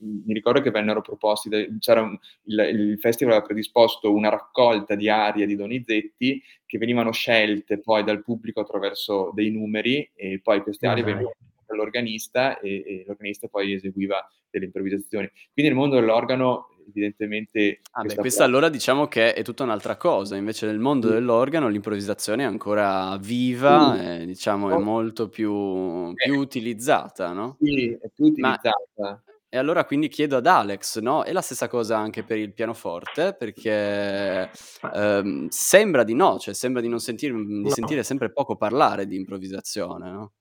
[0.00, 5.08] mi ricordo che vennero proposti, c'era un, il, il, festival aveva predisposto una raccolta di
[5.08, 10.86] arie di Donizetti che venivano scelte poi dal pubblico attraverso dei numeri e poi queste
[10.86, 11.34] arie venivano
[11.72, 15.28] all'organista e, e l'organista poi eseguiva delle improvvisazioni.
[15.52, 17.80] Quindi nel mondo dell'organo evidentemente...
[17.92, 21.14] Ah beh, questa allora diciamo che è tutta un'altra cosa, invece nel mondo sì.
[21.14, 24.04] dell'organo l'improvvisazione è ancora viva, sì.
[24.04, 24.78] e, diciamo oh.
[24.78, 26.36] è molto più, più eh.
[26.36, 27.56] utilizzata, no?
[27.60, 28.70] Sì, è più utilizzata.
[28.96, 31.24] Ma, e allora quindi chiedo ad Alex, no?
[31.24, 34.48] È la stessa cosa anche per il pianoforte, perché
[34.94, 37.68] ehm, sembra di no, cioè sembra di non sentire, di no.
[37.68, 40.32] sentire sempre poco parlare di improvvisazione, no?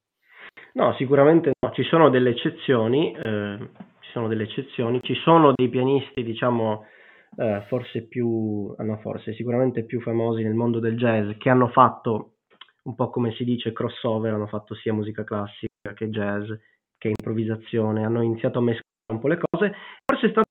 [0.80, 5.68] No, sicuramente no, ci sono delle eccezioni, eh, ci sono delle eccezioni, ci sono dei
[5.68, 6.86] pianisti, diciamo,
[7.36, 11.68] eh, forse più, ah, no, forse sicuramente più famosi nel mondo del jazz, che hanno
[11.68, 12.36] fatto
[12.84, 16.50] un po' come si dice crossover, hanno fatto sia musica classica che jazz,
[16.98, 19.74] che improvvisazione, hanno iniziato a mescolare un po' le cose,
[20.06, 20.48] forse è stato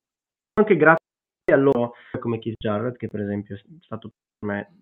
[0.60, 4.76] anche grazie a loro, come Keith Jarrett, che per esempio è stato per me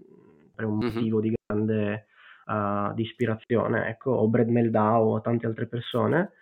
[0.56, 1.30] per un motivo mm-hmm.
[1.30, 2.06] di grande
[2.46, 6.32] uh, di ispirazione, ecco, o Brad Meldau o tante altre persone.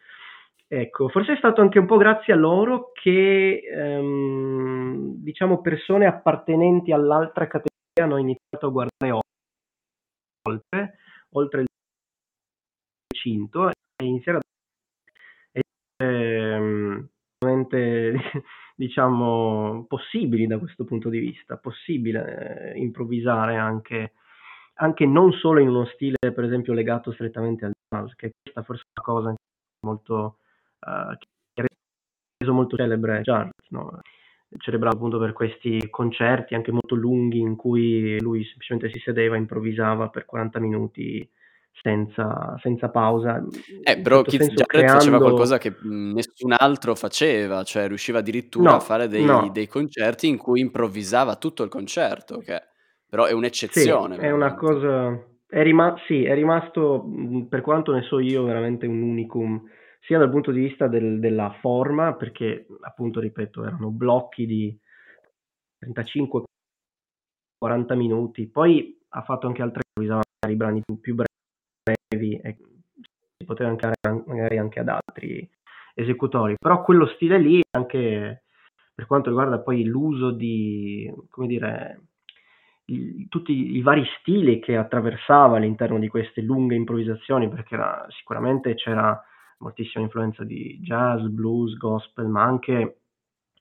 [0.67, 6.93] Ecco, forse è stato anche un po' grazie a loro che, ehm, diciamo, persone appartenenti
[6.93, 9.21] all'altra categoria hanno iniziato a guardare
[10.49, 10.99] oltre,
[11.33, 11.67] oltre il
[13.17, 13.73] cinto e
[14.05, 14.43] iniziare a
[16.05, 17.09] ehm,
[18.77, 24.13] diciamo possibili da questo punto di vista, possibile eh, improvvisare anche
[24.75, 28.83] anche non solo in uno stile, per esempio, legato strettamente al jazz, che questa forse
[28.83, 29.35] è una cosa
[29.87, 30.39] molto,
[30.81, 31.17] uh,
[31.55, 31.67] che ha
[32.39, 34.01] reso molto celebre jazz, no?
[34.59, 40.09] celebrato appunto per questi concerti anche molto lunghi in cui lui semplicemente si sedeva, improvvisava
[40.09, 41.29] per 40 minuti
[41.73, 43.43] senza, senza pausa.
[43.83, 44.99] Eh, però Keith senso, Jarrett creando...
[44.99, 49.51] faceva qualcosa che nessun altro faceva, cioè riusciva addirittura no, a fare dei, no.
[49.53, 52.63] dei, concerti in cui improvvisava tutto il concerto, che
[53.15, 54.17] però è un'eccezione.
[54.17, 55.17] Sì, è una cosa...
[55.47, 57.09] È rima- sì, è rimasto,
[57.49, 61.57] per quanto ne so io, veramente un unicum, sia dal punto di vista del, della
[61.61, 64.77] forma, perché appunto, ripeto, erano blocchi di
[65.87, 66.43] 35-40
[67.95, 72.57] minuti, poi ha fatto anche altre cose, i brani più, più brevi, e
[73.39, 73.93] si poteva anche
[74.27, 75.49] magari anche ad altri
[75.95, 78.43] esecutori, però quello stile lì, anche
[78.93, 82.09] per quanto riguarda poi l'uso di, come dire,
[82.87, 88.75] i, tutti i vari stili che attraversava all'interno di queste lunghe improvvisazioni, perché era, sicuramente
[88.75, 89.21] c'era
[89.59, 92.99] moltissima influenza di jazz, blues, gospel, ma anche,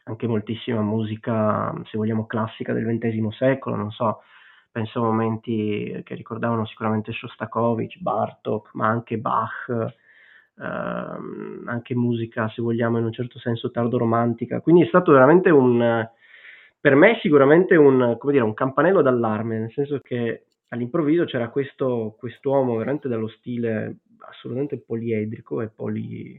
[0.05, 4.21] anche moltissima musica, se vogliamo, classica del XX secolo, non so,
[4.71, 9.67] penso a momenti che ricordavano sicuramente Shostakovich, Bartok, ma anche Bach,
[10.59, 14.61] ehm, anche musica, se vogliamo, in un certo senso tardo-romantica.
[14.61, 16.09] Quindi è stato veramente un
[16.83, 21.47] per me è sicuramente un, come dire, un campanello d'allarme, nel senso che all'improvviso c'era
[21.47, 26.33] questo quest'uomo veramente dallo stile assolutamente poliedrico e poli,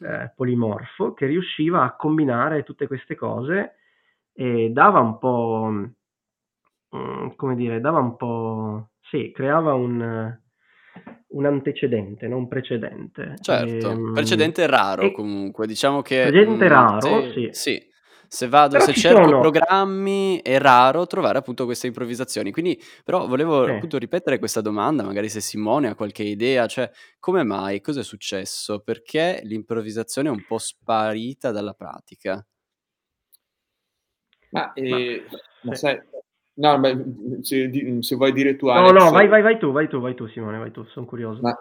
[0.00, 3.74] eh, polimorfo che riusciva a combinare tutte queste cose
[4.32, 5.70] e dava un po',
[6.96, 10.38] mm, come dire, dava un po', sì, creava un,
[11.28, 13.34] un antecedente, non un precedente.
[13.42, 16.28] Certo, e, ehm, precedente raro e, comunque, diciamo che...
[16.28, 17.48] Precedente mh, mm, raro, sì.
[17.50, 17.88] sì
[18.32, 19.40] se vado, però se cerco sono...
[19.40, 22.52] programmi, è raro trovare appunto queste improvvisazioni.
[22.52, 23.72] Quindi, però, volevo sì.
[23.72, 26.88] appunto ripetere questa domanda, magari se Simone ha qualche idea, cioè,
[27.18, 28.78] come mai, cosa è successo?
[28.80, 32.46] Perché l'improvvisazione è un po' sparita dalla pratica?
[34.50, 35.24] Ma, eh,
[35.62, 36.00] ma sai,
[36.54, 37.04] no, beh,
[37.40, 38.92] se, se, vuoi dire tu, Alex...
[38.92, 41.40] No, no, vai, vai, vai tu, vai tu, vai tu, Simone, vai tu, sono curioso.
[41.40, 41.58] Ma,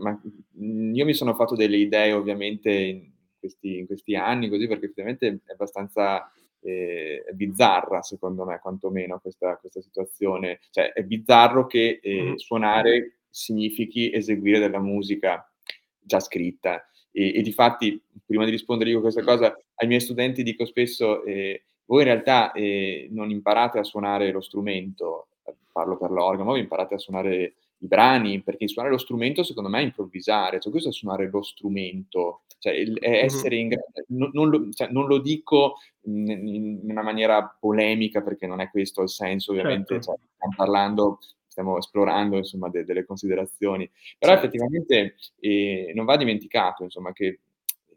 [0.00, 0.18] ma
[0.54, 5.52] io mi sono fatto delle idee, ovviamente, questi, in questi anni, così, perché effettivamente è
[5.52, 10.60] abbastanza eh, bizzarra, secondo me, quantomeno, questa, questa, situazione.
[10.70, 12.34] Cioè, è bizzarro che eh, mm-hmm.
[12.34, 15.50] suonare significhi eseguire della musica
[15.98, 16.88] già scritta.
[17.10, 20.64] E, e di fatti, prima di rispondere io a questa cosa, ai miei studenti dico
[20.64, 25.28] spesso, eh, voi in realtà eh, non imparate a suonare lo strumento,
[25.72, 29.78] parlo per l'organo, voi imparate a suonare i brani, perché suonare lo strumento secondo me
[29.78, 34.48] è improvvisare, cioè questo è suonare lo strumento, cioè il, essere in grado, non, non,
[34.48, 39.10] lo, cioè, non lo dico in, in, una maniera polemica perché non è questo il
[39.10, 40.06] senso, ovviamente certo.
[40.06, 41.18] cioè, stiamo parlando
[41.58, 43.90] stiamo esplorando insomma, de- delle considerazioni.
[44.16, 44.46] Però certo.
[44.46, 47.40] effettivamente eh, non va dimenticato insomma, che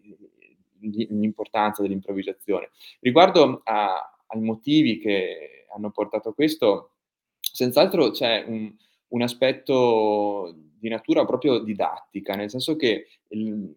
[0.01, 0.17] eh,
[0.79, 2.71] l'importanza dell'improvvisazione.
[3.01, 6.93] Riguardo a, ai motivi che hanno portato a questo,
[7.39, 8.73] senz'altro c'è un,
[9.09, 13.71] un aspetto di natura proprio didattica, nel senso che il,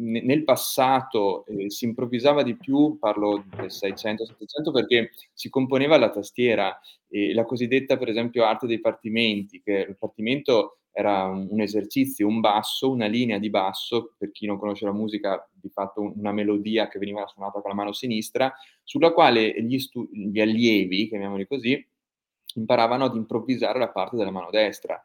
[0.00, 6.78] nel passato eh, si improvvisava di più, parlo del 600-700, perché si componeva la tastiera,
[7.08, 12.40] eh, la cosiddetta per esempio arte dei partimenti, che il partimento era un, esercizio, un
[12.40, 16.88] basso, una linea di basso, per chi non conosce la musica, di fatto una melodia
[16.88, 21.86] che veniva suonata con la mano sinistra, sulla quale gli, stu- gli allievi, chiamiamoli così,
[22.54, 25.00] imparavano ad improvvisare la parte della mano destra.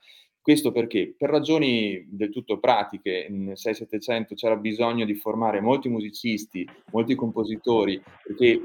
[0.46, 6.70] Questo perché per ragioni del tutto pratiche, nel 6-700 c'era bisogno di formare molti musicisti,
[6.92, 8.62] molti compositori, perché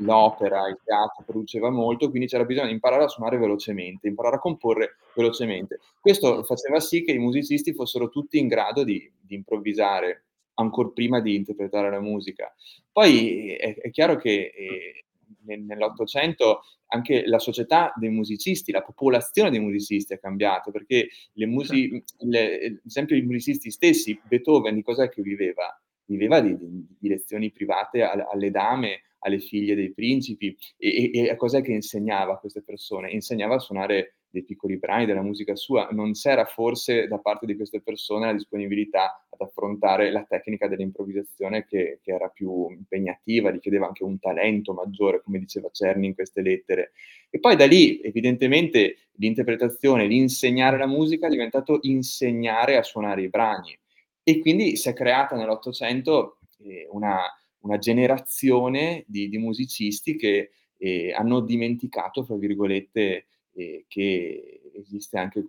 [0.00, 4.40] l'opera, il teatro produceva molto, quindi c'era bisogno di imparare a suonare velocemente, imparare a
[4.40, 5.78] comporre velocemente.
[5.98, 10.24] Questo faceva sì che i musicisti fossero tutti in grado di, di improvvisare
[10.56, 12.54] ancora prima di interpretare la musica.
[12.92, 15.05] Poi è, è chiaro che eh,
[15.46, 21.88] nell'Ottocento anche la società dei musicisti, la popolazione dei musicisti è cambiata, perché le musi-
[21.88, 22.26] certo.
[22.26, 25.80] le, ad esempio i musicisti stessi, Beethoven di cos'è che viveva?
[26.06, 31.30] Viveva di, di, di lezioni private alle dame, alle figlie dei principi e, e, e
[31.30, 33.10] a cos'è che insegnava a queste persone?
[33.10, 37.56] Insegnava a suonare dei piccoli brani della musica sua, non c'era forse da parte di
[37.56, 43.86] queste persone la disponibilità ad affrontare la tecnica dell'improvvisazione che, che era più impegnativa, richiedeva
[43.86, 46.92] anche un talento maggiore, come diceva Cerni in queste lettere.
[47.30, 53.28] E poi da lì, evidentemente, l'interpretazione, l'insegnare la musica è diventato insegnare a suonare i
[53.28, 53.76] brani.
[54.22, 57.20] E quindi si è creata nell'Ottocento eh, una,
[57.60, 65.44] una, generazione di, di musicisti che eh, hanno dimenticato, fra virgolette, eh, che esiste anche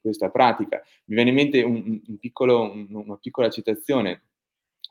[0.00, 0.82] questa pratica.
[1.06, 4.22] Mi viene in mente un, un piccolo, un, una piccola citazione.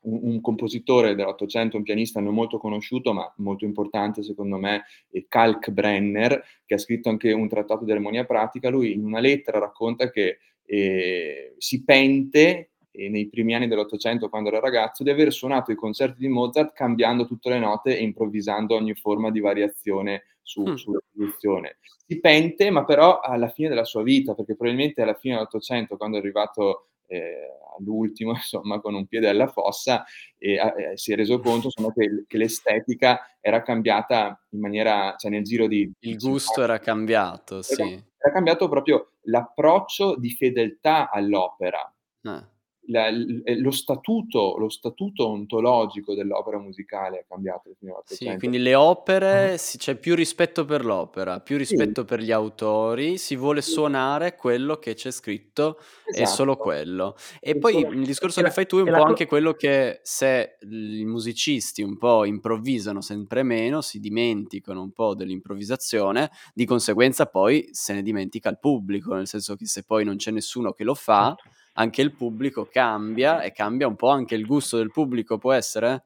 [0.02, 6.42] Un, compositore dell'Ottocento, un pianista non molto conosciuto, ma molto importante secondo me, è Kalkbrenner,
[6.66, 8.70] che ha scritto anche un trattato di armonia pratica.
[8.70, 12.70] Lui in una lettera racconta che eh, si pente
[13.08, 17.26] nei primi anni dell'Ottocento, quando era ragazzo, di aver suonato i concerti di Mozart cambiando
[17.26, 20.74] tutte le note e improvvisando ogni forma di variazione su, mm.
[20.74, 21.78] sulla produzione.
[22.06, 26.18] Si pente, ma però alla fine della sua vita, perché probabilmente alla fine dell'Ottocento, quando
[26.18, 30.04] è arrivato eh, all'ultimo, insomma, con un piede alla fossa,
[30.38, 35.32] e, eh, si è reso conto insomma, che, che, l'estetica era cambiata in maniera, cioè
[35.32, 35.90] nel giro di...
[36.00, 38.04] Il gusto era cambiato, era, sì.
[38.18, 41.94] Era cambiato proprio l'approccio di fedeltà all'opera.
[42.24, 42.46] Ah
[42.88, 47.72] la, eh, lo, statuto, lo, statuto, ontologico dell'opera musicale è cambiato.
[48.06, 49.78] Sì, quindi le opere, uh-huh.
[49.78, 52.08] c'è più rispetto per l'opera, più rispetto sì.
[52.08, 56.24] per gli autori, si vuole suonare quello che c'è scritto esatto.
[56.24, 57.16] e solo quello.
[57.40, 60.58] E il poi il discorso che fai tu è un po' anche quello che se
[60.62, 67.70] i musicisti un po' improvvisano sempre meno, si dimenticano un po' dell'improvvisazione, di conseguenza poi
[67.72, 70.96] se ne dimentica il pubblico, nel senso che se poi non c'è nessuno che lo
[70.96, 75.38] fa certo anche il pubblico cambia e cambia un po' anche il gusto del pubblico,
[75.38, 76.06] può essere?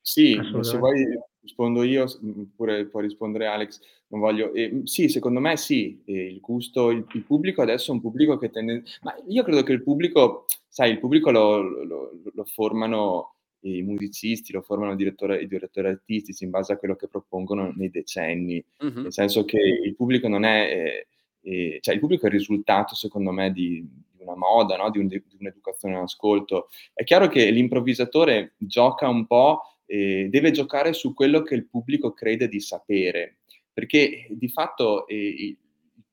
[0.00, 1.06] Sì, se vuoi
[1.40, 4.52] rispondo io, oppure può rispondere Alex, non voglio.
[4.52, 8.36] Eh, sì, secondo me sì, eh, il gusto, il, il, pubblico adesso è un pubblico
[8.38, 8.84] che tende...
[9.02, 14.52] Ma io credo che il pubblico, sai, il pubblico lo, lo, lo formano i musicisti,
[14.52, 18.64] lo formano i direttori, i direttori, artistici in base a quello che propongono nei decenni,
[18.84, 19.02] mm-hmm.
[19.02, 20.70] nel senso che il pubblico non è...
[20.70, 21.06] Eh,
[21.42, 23.86] e, cioè il pubblico è il risultato, secondo me, di,
[24.22, 24.90] una moda, no?
[24.90, 26.68] di, un, di, un'educazione all'ascolto.
[26.92, 32.12] È chiaro che l'improvvisatore gioca un po', eh, deve giocare su quello che il pubblico
[32.12, 33.38] crede di sapere,
[33.72, 35.56] perché di fatto eh, il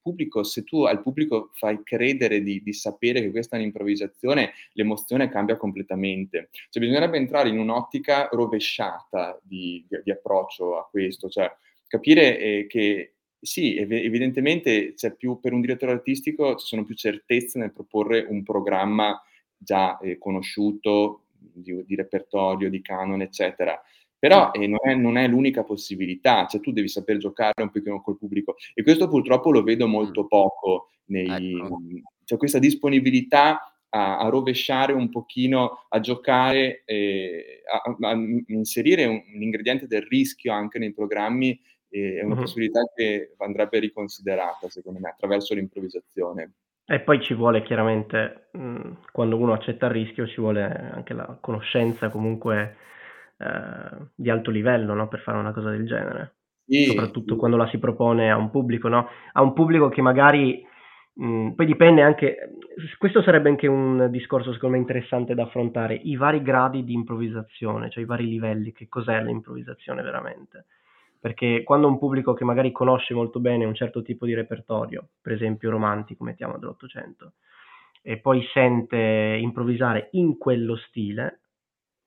[0.02, 5.30] pubblico, se tu al pubblico fai credere di, di, sapere che questa è un'improvvisazione, l'emozione
[5.30, 6.50] cambia completamente.
[6.70, 11.52] Cioè bisognerebbe entrare in un'ottica rovesciata di, di approccio a questo, cioè
[11.88, 16.96] capire eh, che sì, ev- evidentemente c'è più, per un direttore artistico ci sono più
[16.96, 19.22] certezze nel proporre un programma
[19.58, 23.82] già eh, conosciuto di, di, repertorio, di canone, eccetera.
[24.18, 28.02] Però eh, non, è, non, è, l'unica possibilità, cioè tu devi saper giocare un pochino
[28.02, 31.82] col pubblico e questo purtroppo lo vedo molto poco, nei, ecco.
[32.26, 38.14] cioè questa disponibilità a, a, rovesciare un pochino, a giocare, eh, a, a,
[38.48, 41.58] inserire un, un ingrediente del rischio anche nei programmi
[41.90, 46.54] e è una possibilità che andrebbe riconsiderata, secondo me, attraverso l'improvvisazione.
[46.86, 51.38] E poi ci vuole chiaramente, mh, quando uno accetta il rischio, ci vuole anche la
[51.40, 52.78] conoscenza comunque
[53.38, 55.08] eh, di alto livello, no?
[55.08, 56.36] Per fare una cosa del genere.
[56.66, 57.40] Sì, Soprattutto sì.
[57.40, 59.08] quando la si propone a un pubblico, no?
[59.34, 60.66] A un pubblico che magari,
[61.14, 62.58] mh, poi dipende anche,
[62.98, 67.90] questo sarebbe anche un discorso secondo me interessante da affrontare, i vari gradi di improvvisazione,
[67.90, 70.66] cioè i vari livelli, che cos'è l'improvvisazione veramente
[71.20, 75.34] perché quando un pubblico che magari conosce molto bene un certo tipo di repertorio, per
[75.34, 77.34] esempio romantico, mettiamo dell'Ottocento,
[78.02, 78.98] e poi sente
[79.42, 81.42] improvvisare in quello stile,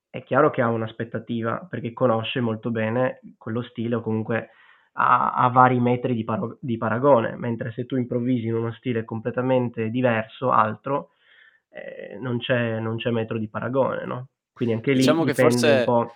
[0.08, 4.50] è chiaro che ha un'aspettativa perché conosce molto bene quello stile o comunque
[4.94, 9.04] ha, ha vari metri di, paro- di, paragone, mentre se tu improvvisi in uno stile
[9.04, 11.10] completamente diverso, altro,
[11.70, 14.28] eh, non, c'è, non, c'è, metro di paragone, no?
[14.52, 15.78] Quindi anche lì diciamo dipende che forse...
[15.78, 16.14] un po'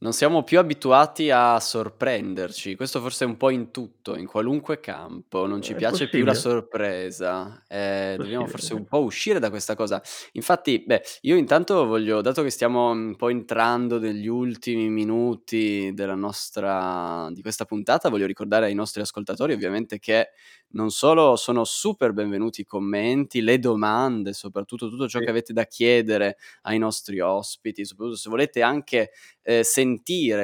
[0.00, 4.78] Non siamo più abituati a sorprenderci, questo forse è un po' in tutto, in qualunque
[4.78, 6.36] campo, non ci È piace più la possibile.
[6.36, 8.76] sorpresa, eh, dobbiamo forse Possibile.
[8.76, 10.00] un po' uscire da questa cosa.
[10.34, 16.14] Infatti, beh, io intanto voglio, dato che stiamo un po' entrando negli ultimi minuti della
[16.14, 20.28] nostra, di questa puntata, voglio ricordare ai nostri ascoltatori ovviamente che
[20.70, 25.24] non solo sono super benvenuti i commenti, le domande, soprattutto tutto ciò Sì.
[25.24, 29.10] che avete da chiedere ai nostri ospiti, soprattutto se volete anche
[29.42, 29.86] eh, sentire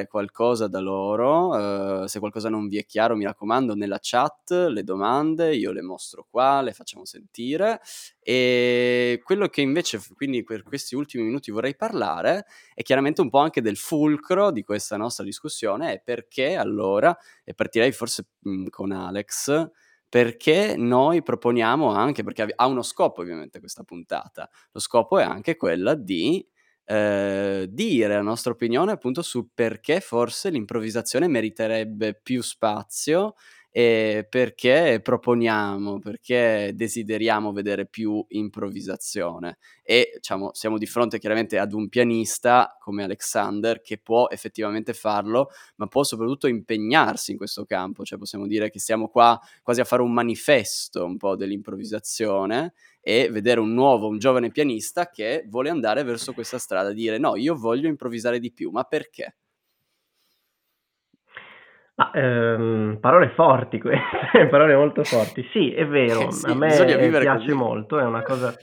[0.07, 4.83] qualcosa da loro, eh, se qualcosa non vi è chiaro mi raccomando nella chat le
[4.83, 7.79] domande, io le mostro qua, le facciamo sentire.
[8.19, 13.39] E quello che invece quindi per questi ultimi minuti vorrei parlare è chiaramente un po'
[13.39, 18.91] anche del fulcro di questa nostra discussione è perché allora, e partirei forse mh, con
[18.91, 19.69] Alex,
[20.07, 25.55] perché noi proponiamo anche, perché ha uno scopo ovviamente questa puntata, lo scopo è anche
[25.57, 26.45] quella di
[26.85, 33.35] eh, dire la nostra opinione appunto su perché forse l'improvvisazione meriterebbe più spazio
[33.77, 41.73] e perché proponiamo, perché desideriamo vedere più improvvisazione e diciamo siamo di fronte chiaramente ad
[41.73, 48.05] un pianista come Alexander che può effettivamente farlo, ma può soprattutto impegnarsi in questo campo,
[48.05, 52.71] cioè possiamo dire che siamo qua quasi a fare un manifesto un po' dell'improvvisazione
[53.01, 57.35] e vedere un nuovo, un giovane pianista che vuole andare verso questa strada, dire no,
[57.35, 59.35] io voglio improvvisare di più, ma perché?
[61.97, 65.47] Ah, ehm, parole forti queste, parole molto forti.
[65.51, 67.53] Sì, è vero, sì, a me piace così.
[67.53, 68.53] molto, è una cosa,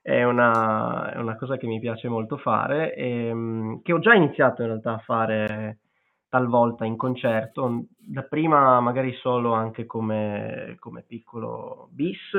[0.00, 4.62] è una, è una cosa che mi piace molto fare, ehm, che ho già iniziato
[4.62, 5.78] in realtà a fare
[6.28, 12.32] talvolta in concerto, dapprima magari solo anche come, come piccolo bis,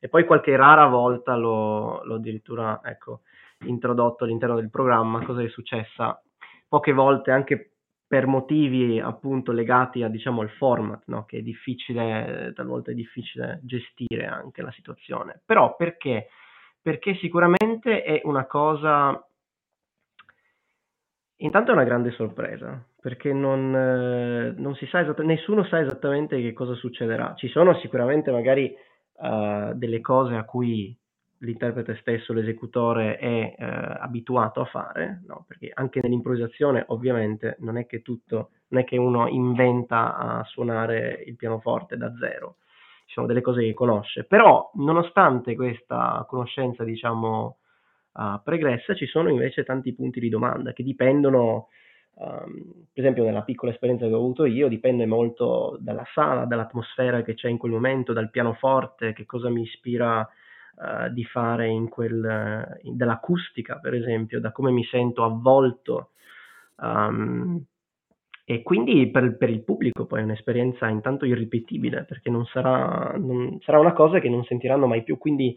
[0.00, 3.20] e poi qualche rara volta l'ho, l'ho addirittura ecco,
[3.66, 6.20] introdotto all'interno del programma, cosa è successa
[6.68, 7.77] poche volte anche
[8.08, 11.26] per motivi appunto legati a, diciamo, al format, no?
[11.26, 15.42] che è difficile, talvolta è difficile gestire anche la situazione.
[15.44, 16.28] Però perché?
[16.80, 19.22] Perché sicuramente è una cosa...
[21.40, 26.40] Intanto è una grande sorpresa, perché non, eh, non si sa esattamente, nessuno sa esattamente
[26.40, 27.34] che cosa succederà.
[27.36, 28.74] Ci sono sicuramente magari
[29.18, 30.98] uh, delle cose a cui
[31.38, 33.64] l'interprete stesso, l'esecutore è eh,
[34.00, 35.44] abituato a fare, no?
[35.46, 41.22] perché anche nell'improvvisazione ovviamente non è che tutto, non è che uno inventa a suonare
[41.26, 42.56] il pianoforte da zero,
[43.06, 47.58] ci sono delle cose che conosce, però nonostante questa conoscenza diciamo
[48.12, 51.68] uh, pregressa ci sono invece tanti punti di domanda che dipendono,
[52.14, 57.22] um, per esempio nella piccola esperienza che ho avuto io, dipende molto dalla sala, dall'atmosfera
[57.22, 60.28] che c'è in quel momento, dal pianoforte, che cosa mi ispira
[60.78, 66.10] uh, di fare in quel, in, dell'acustica, per esempio, da come mi sento avvolto.
[66.76, 67.64] Um,
[68.44, 73.58] e quindi per, per, il pubblico poi è un'esperienza intanto irripetibile, perché non sarà, non,
[73.60, 75.18] sarà una cosa che non sentiranno mai più.
[75.18, 75.54] Quindi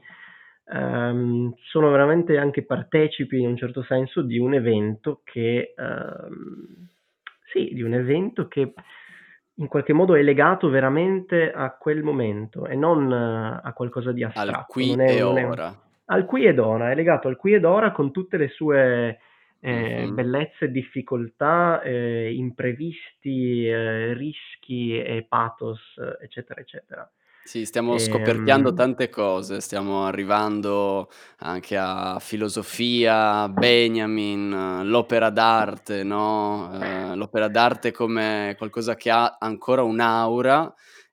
[0.66, 6.88] um, sono veramente anche partecipi in un certo senso di un evento che, um,
[7.52, 8.74] sì, di un evento che
[9.56, 14.24] in qualche modo è legato veramente a quel momento e non uh, a qualcosa di
[14.24, 14.58] astratto.
[14.58, 15.80] Al qui è, e non è, ora.
[16.06, 19.20] Al qui ed ora, è legato al qui ed ora con tutte le sue
[19.64, 20.16] eh, Mhm.
[20.16, 25.80] bellezze, difficoltà, eh, imprevisti, eh, rischi e pathos,
[26.20, 27.10] eccetera, eccetera.
[27.44, 36.72] Sì, stiamo Ehm, scoperchiando tante cose, stiamo arrivando anche a filosofia, Benjamin, l'opera d'arte, no?
[37.12, 40.72] Eh, l'opera d'arte come qualcosa che ha ancora un'aura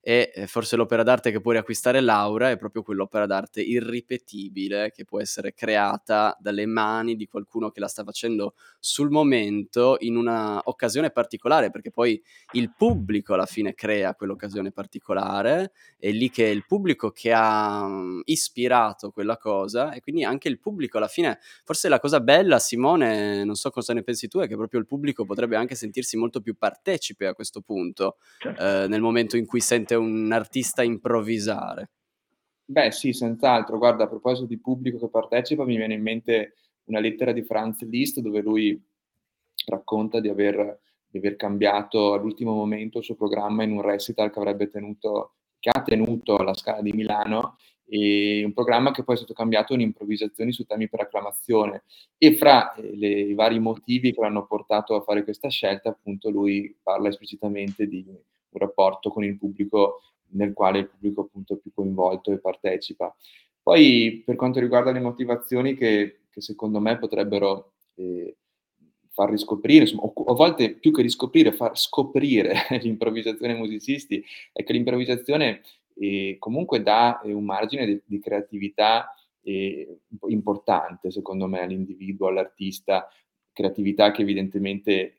[0.08, 5.04] e eh, forse l'opera d'arte che può riacquistare Laura è proprio quell'opera d'arte irripetibile che
[5.04, 10.62] può essere creata dalle mani di qualcuno che la sta facendo sul momento in una
[10.64, 12.18] occasione particolare, perché poi
[12.52, 17.86] il pubblico alla fine crea quell'occasione particolare, è lì che è il pubblico che ha
[17.86, 22.58] mm, ispirato quella cosa e quindi anche il pubblico alla fine, forse la cosa bella
[22.58, 26.16] Simone, non so cosa ne pensi tu, è che proprio il pubblico potrebbe anche sentirsi
[26.16, 28.62] molto più partecipe a questo punto, certo.
[28.62, 31.90] eh, nel momento in cui sente un artista improvvisare.
[32.64, 33.78] Beh sì, senz'altro.
[33.78, 37.82] Guarda, a proposito di pubblico che partecipa, mi viene in mente una lettera di Franz
[37.82, 38.80] Liszt dove lui
[39.66, 44.38] racconta di aver, di aver cambiato all'ultimo momento il suo programma in un recital che
[44.38, 47.56] avrebbe tenuto, che ha tenuto alla Scala di Milano
[47.90, 51.84] e un programma che poi è stato cambiato in improvvisazioni su temi per acclamazione
[52.18, 56.28] e fra eh, le, i vari motivi che l'hanno portato a fare questa scelta appunto
[56.28, 58.04] lui parla esplicitamente di
[58.58, 60.00] rapporto con il pubblico
[60.30, 63.14] nel quale il pubblico appunto è più coinvolto e partecipa.
[63.62, 68.36] Poi per quanto riguarda le motivazioni che, che secondo me potrebbero eh,
[69.10, 74.72] far riscoprire, insomma, a volte più che riscoprire, far scoprire l'improvvisazione ai musicisti, è che
[74.72, 75.62] l'improvvisazione
[75.96, 79.98] eh, comunque dà eh, un margine di, di creatività eh,
[80.28, 83.08] importante, secondo me, all'individuo, all'artista,
[83.52, 85.17] creatività che evidentemente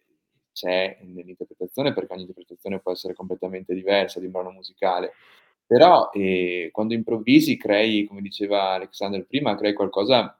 [0.59, 5.13] c'è nell'interpretazione, perché ogni interpretazione può essere completamente diversa di un brano musicale.
[5.65, 10.37] Però eh, quando improvvisi crei, come diceva Alexander prima, crei qualcosa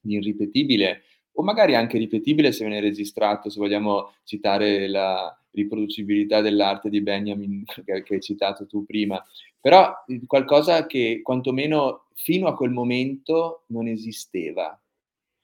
[0.00, 1.02] di irripetibile,
[1.32, 7.64] o magari anche ripetibile se viene registrato, se vogliamo citare la riproducibilità dell'arte di Benjamin
[7.84, 9.24] che, che hai citato tu prima,
[9.60, 9.94] però
[10.26, 14.78] qualcosa che quantomeno fino a quel momento non esisteva,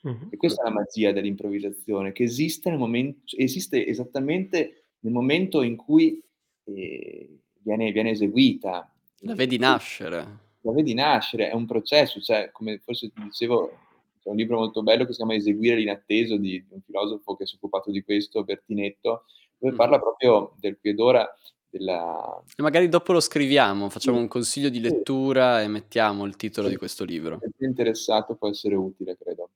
[0.04, 0.32] Mh-mh.
[0.34, 5.76] E questa è la magia dell'improvvisazione, che esiste nel momento esiste esattamente nel momento in
[5.76, 6.22] cui,
[6.64, 8.90] ehm, viene viene eseguita.
[9.24, 10.50] La vedi nascere.
[10.64, 13.70] La vedi nascere, è un processo, cioè come forse ti dicevo,
[14.20, 17.54] c'è un libro molto bello che si chiama Eseguire l'inatteso di un filosofo che si
[17.54, 19.24] è occupato di questo, Bertinetto,
[19.58, 19.76] dove Mh.
[19.76, 21.28] parla proprio del qui ed ora
[21.68, 24.18] della E magari dopo lo scriviamo, facciamo Sì.
[24.18, 24.92] un consiglio di Sì.
[24.92, 27.46] lettura e mettiamo il titolo di questo libro.
[27.56, 29.48] Chi è interessato può essere utile, credo.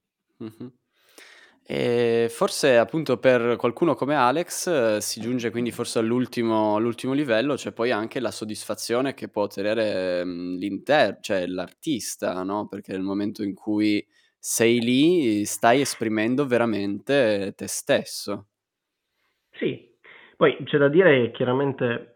[1.69, 7.57] E forse appunto per qualcuno come Alex eh, si giunge quindi forse all'ultimo all'ultimo livello,
[7.57, 13.43] c'è poi anche la soddisfazione che può ottenere, l'inter cioè l'artista, no, perché nel momento
[13.43, 14.07] in cui
[14.39, 18.47] sei lì stai esprimendo veramente te stesso.
[19.51, 19.93] Sì,
[20.37, 22.13] poi c'è da dire chiaramente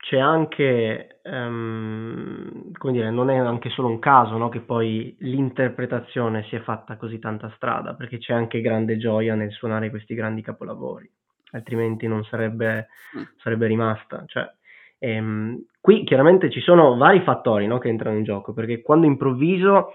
[0.00, 6.44] c'è anche, um, come dire, non è anche solo un caso no, che poi l'interpretazione
[6.44, 10.40] si è fatta così tanta strada, perché c'è anche grande gioia nel suonare questi grandi
[10.40, 11.08] capolavori,
[11.50, 13.22] altrimenti non sarebbe, mm.
[13.42, 14.24] sarebbe rimasta.
[14.26, 14.50] Cioè,
[14.98, 19.92] ehm, qui chiaramente ci sono vari fattori no, che entrano in gioco, perché quando improvviso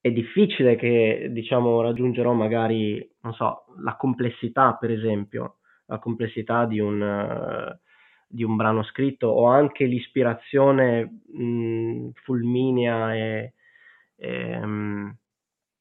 [0.00, 6.80] è difficile che diciamo raggiungerò magari, non so, la complessità, per esempio, la complessità di
[6.80, 7.00] un...
[7.00, 7.84] Uh,
[8.28, 13.52] di un brano scritto o anche l'ispirazione mh, fulminea e,
[14.16, 15.14] e, um,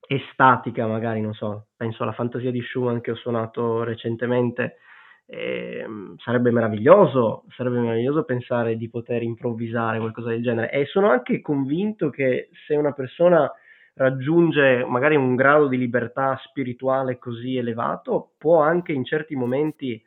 [0.08, 4.78] e, statica magari, non so, penso alla fantasia di Schumann che ho suonato recentemente,
[5.26, 10.72] e, um, sarebbe meraviglioso, sarebbe meraviglioso pensare di poter improvvisare qualcosa del genere.
[10.72, 13.52] E sono anche convinto che se una persona
[13.96, 20.04] raggiunge magari un grado di libertà spirituale così elevato, può anche in certi momenti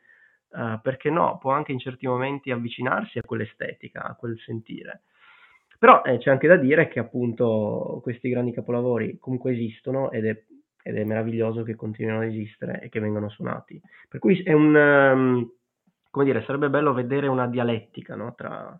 [0.51, 5.03] uh, perché no, può anche in certi momenti avvicinarsi a quell'estetica, a quel sentire.
[5.79, 10.43] Però eh, c'è anche da dire che appunto questi grandi capolavori comunque esistono ed è,
[10.83, 13.81] ed è meraviglioso che continuino ad esistere e che vengano suonati.
[14.09, 15.51] Per cui è un, um,
[16.09, 18.35] come dire, sarebbe bello vedere una dialettica no?
[18.35, 18.77] tra,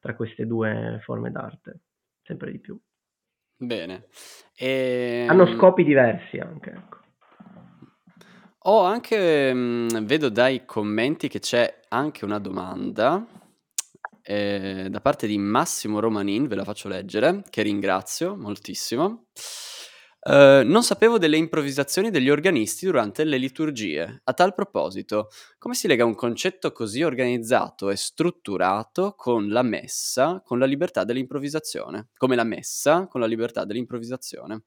[0.00, 1.80] tra queste due forme d'arte,
[2.22, 2.80] sempre di più.
[3.54, 4.06] Bene.
[4.56, 5.26] E...
[5.28, 6.70] Hanno ehm scopi diversi anche.
[6.70, 7.01] Ecco.
[8.64, 13.24] Ho anche, mhmm, vedo dai commenti che c'è anche una domanda,
[14.22, 19.26] ehm, da parte di Massimo Romanin, ve la faccio leggere, che ringrazio moltissimo.
[20.24, 24.20] Uhm, non sapevo delle improvvisazioni degli organisti durante le liturgie.
[24.24, 30.40] A tal proposito, come si lega un concetto così organizzato e strutturato con la messa,
[30.44, 32.10] con la libertà dell'improvvisazione?
[32.16, 34.62] Come la messa con la libertà dell'improvvisazione.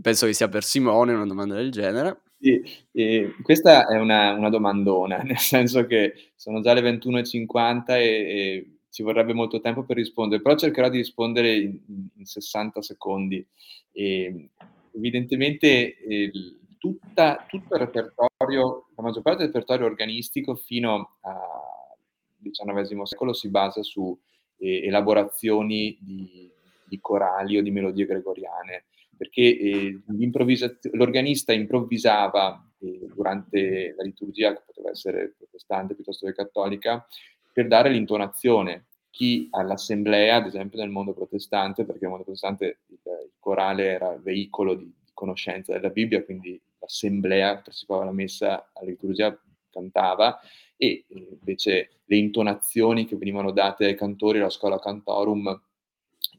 [0.00, 2.22] Penso che sia per Simone una domanda del genere.
[2.44, 8.02] Sì, ehm, questa è una una domandona, nel senso che sono già le 21:50 e
[8.04, 11.78] e ci vorrebbe molto tempo per rispondere, però cercherò di rispondere in
[12.16, 13.46] in 60 secondi.
[13.92, 14.48] Ehm,
[14.92, 21.38] evidentemente, il tutta tutto il repertorio la maggior parte del repertorio organistico fino a
[22.42, 24.18] XIX secolo si basa su
[24.58, 26.50] eh, elaborazioni di,
[26.84, 28.86] di, corali o di melodie gregoriane,
[29.22, 30.00] perché eh,
[30.94, 37.06] l'organista improvvisava eh, durante la liturgia, che poteva essere protestante piuttosto che cattolica,
[37.52, 38.86] per dare l'intonazione.
[39.10, 44.18] Chi all'assemblea, ad esempio nel mondo protestante, perché nel mondo protestante il, il corale era
[44.20, 50.40] veicolo di, di, conoscenza della Bibbia, quindi l'assemblea partecipava alla messa, alla liturgia, cantava,
[50.76, 55.60] e invece le intonazioni che venivano date ai cantori alla scuola cantorum eh,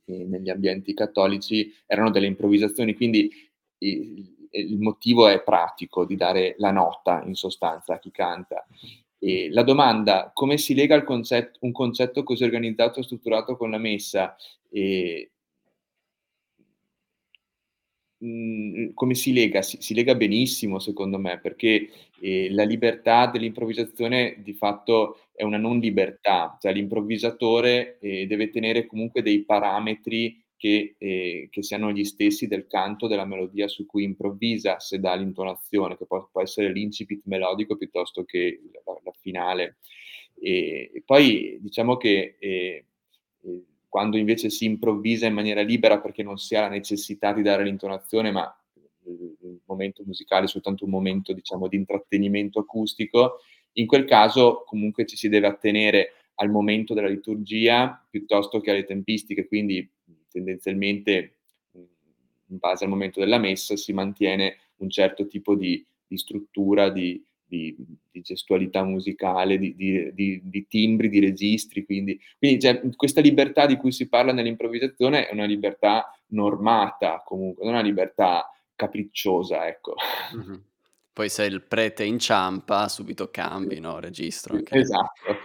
[0.05, 3.29] negli ambienti cattolici erano delle improvvisazioni, quindi
[3.77, 8.65] il, motivo è pratico di dare la nota in sostanza a chi canta.
[9.17, 13.77] E la domanda, come si lega concetto, un concetto così organizzato e strutturato con la
[13.77, 14.35] messa?
[14.69, 15.32] E,
[18.93, 19.61] come si lega?
[19.61, 21.89] Si, si, lega benissimo, secondo me, perché
[22.21, 28.85] eh, la libertà dell'improvvisazione di fatto è una non libertà, cioè l'improvvisatore eh, deve tenere
[28.85, 34.03] comunque dei parametri che, eh, che, siano gli stessi del canto della melodia su cui
[34.03, 39.77] improvvisa, se dà l'intonazione, che può, può essere l'incipit melodico piuttosto che la, la finale.
[40.39, 42.85] E, e, poi diciamo che eh,
[43.43, 43.63] eh,
[43.93, 47.63] quando invece si improvvisa in maniera libera perché non si ha la necessità di dare
[47.63, 48.51] l'intonazione, ma
[49.05, 53.41] il momento musicale è soltanto un momento diciamo di intrattenimento acustico,
[53.73, 58.85] in quel caso comunque ci si deve attenere al momento della liturgia piuttosto che alle
[58.85, 59.87] tempistiche, quindi
[60.27, 61.35] tendenzialmente
[61.73, 67.23] in base al momento della messa si mantiene un certo tipo di, di struttura, di,
[67.53, 67.75] di,
[68.11, 71.85] di, gestualità musicale, di, timbri, di registri.
[71.85, 77.63] Quindi, quindi cioè, questa libertà di cui si parla nell'improvvisazione è una libertà normata, comunque,
[77.63, 79.93] non una libertà capricciosa, ecco.
[80.35, 80.59] Mm-hmm.
[81.13, 83.99] Poi se il prete inciampa, subito cambi, no?
[83.99, 84.57] Registro.
[84.57, 84.81] Okay.
[84.81, 85.37] Esatto.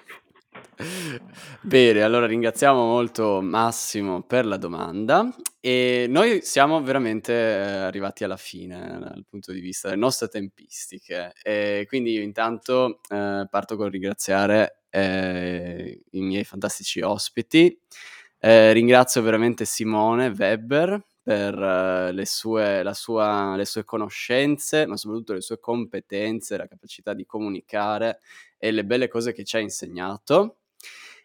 [1.60, 8.36] Bene, allora ringraziamo molto Massimo per la domanda e noi siamo veramente eh, arrivati alla
[8.36, 13.88] fine dal punto di vista delle nostre tempistiche e quindi io intanto eh, parto con
[13.88, 17.78] ringraziare eh, i miei fantastici ospiti.
[18.40, 25.34] Eh, ringrazio veramente Simone Weber per uh, le, sue, sua, le, sue, conoscenze, ma soprattutto
[25.34, 28.20] le sue competenze, la capacità di comunicare
[28.56, 30.60] e le belle cose che ci ha insegnato.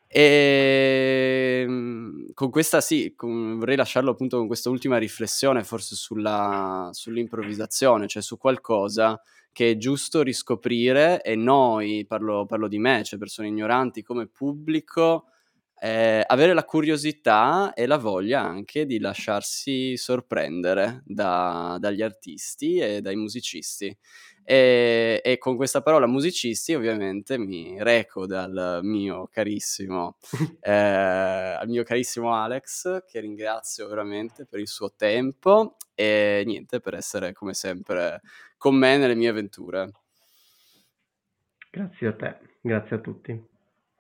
[0.06, 6.90] E ehm, con questa sì, con, vorrei lasciarlo appunto con questa ultima riflessione, forse sulla,
[6.92, 9.18] sull'improvvisazione, cioè su qualcosa
[9.54, 15.28] che è giusto riscoprire e noi, parlo, parlo di me, cioè persone ignoranti come pubblico,
[15.84, 23.02] eh, avere la curiosità e la voglia anche di lasciarsi sorprendere da, dagli artisti e
[23.02, 23.94] dai musicisti.
[24.46, 30.16] E, e, con questa parola musicisti ovviamente mi reco dal mio carissimo,
[30.62, 36.94] eh, al mio carissimo Alex, che ringrazio veramente per il suo tempo e niente, per
[36.94, 38.22] essere come sempre
[38.58, 39.92] con me nelle mie avventure.
[41.70, 43.48] Grazie a te, grazie a tutti.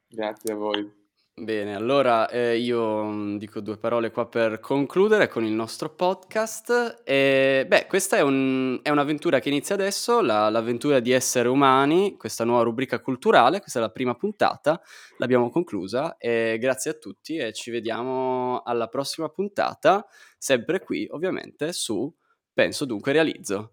[0.07, 1.01] Grazie a voi.
[1.35, 7.01] Bene, allora eh, io mm, dico due parole qua per concludere con il nostro podcast.
[7.03, 12.17] E, beh, questa è, un- è un'avventura che inizia adesso, la- l'avventura di essere umani,
[12.17, 14.79] questa nuova rubrica culturale, questa è la prima puntata,
[15.17, 20.05] l'abbiamo conclusa e grazie a tutti e ci vediamo alla prossima puntata,
[20.37, 22.13] sempre qui ovviamente su
[22.55, 23.71] Penso dunque realizzo.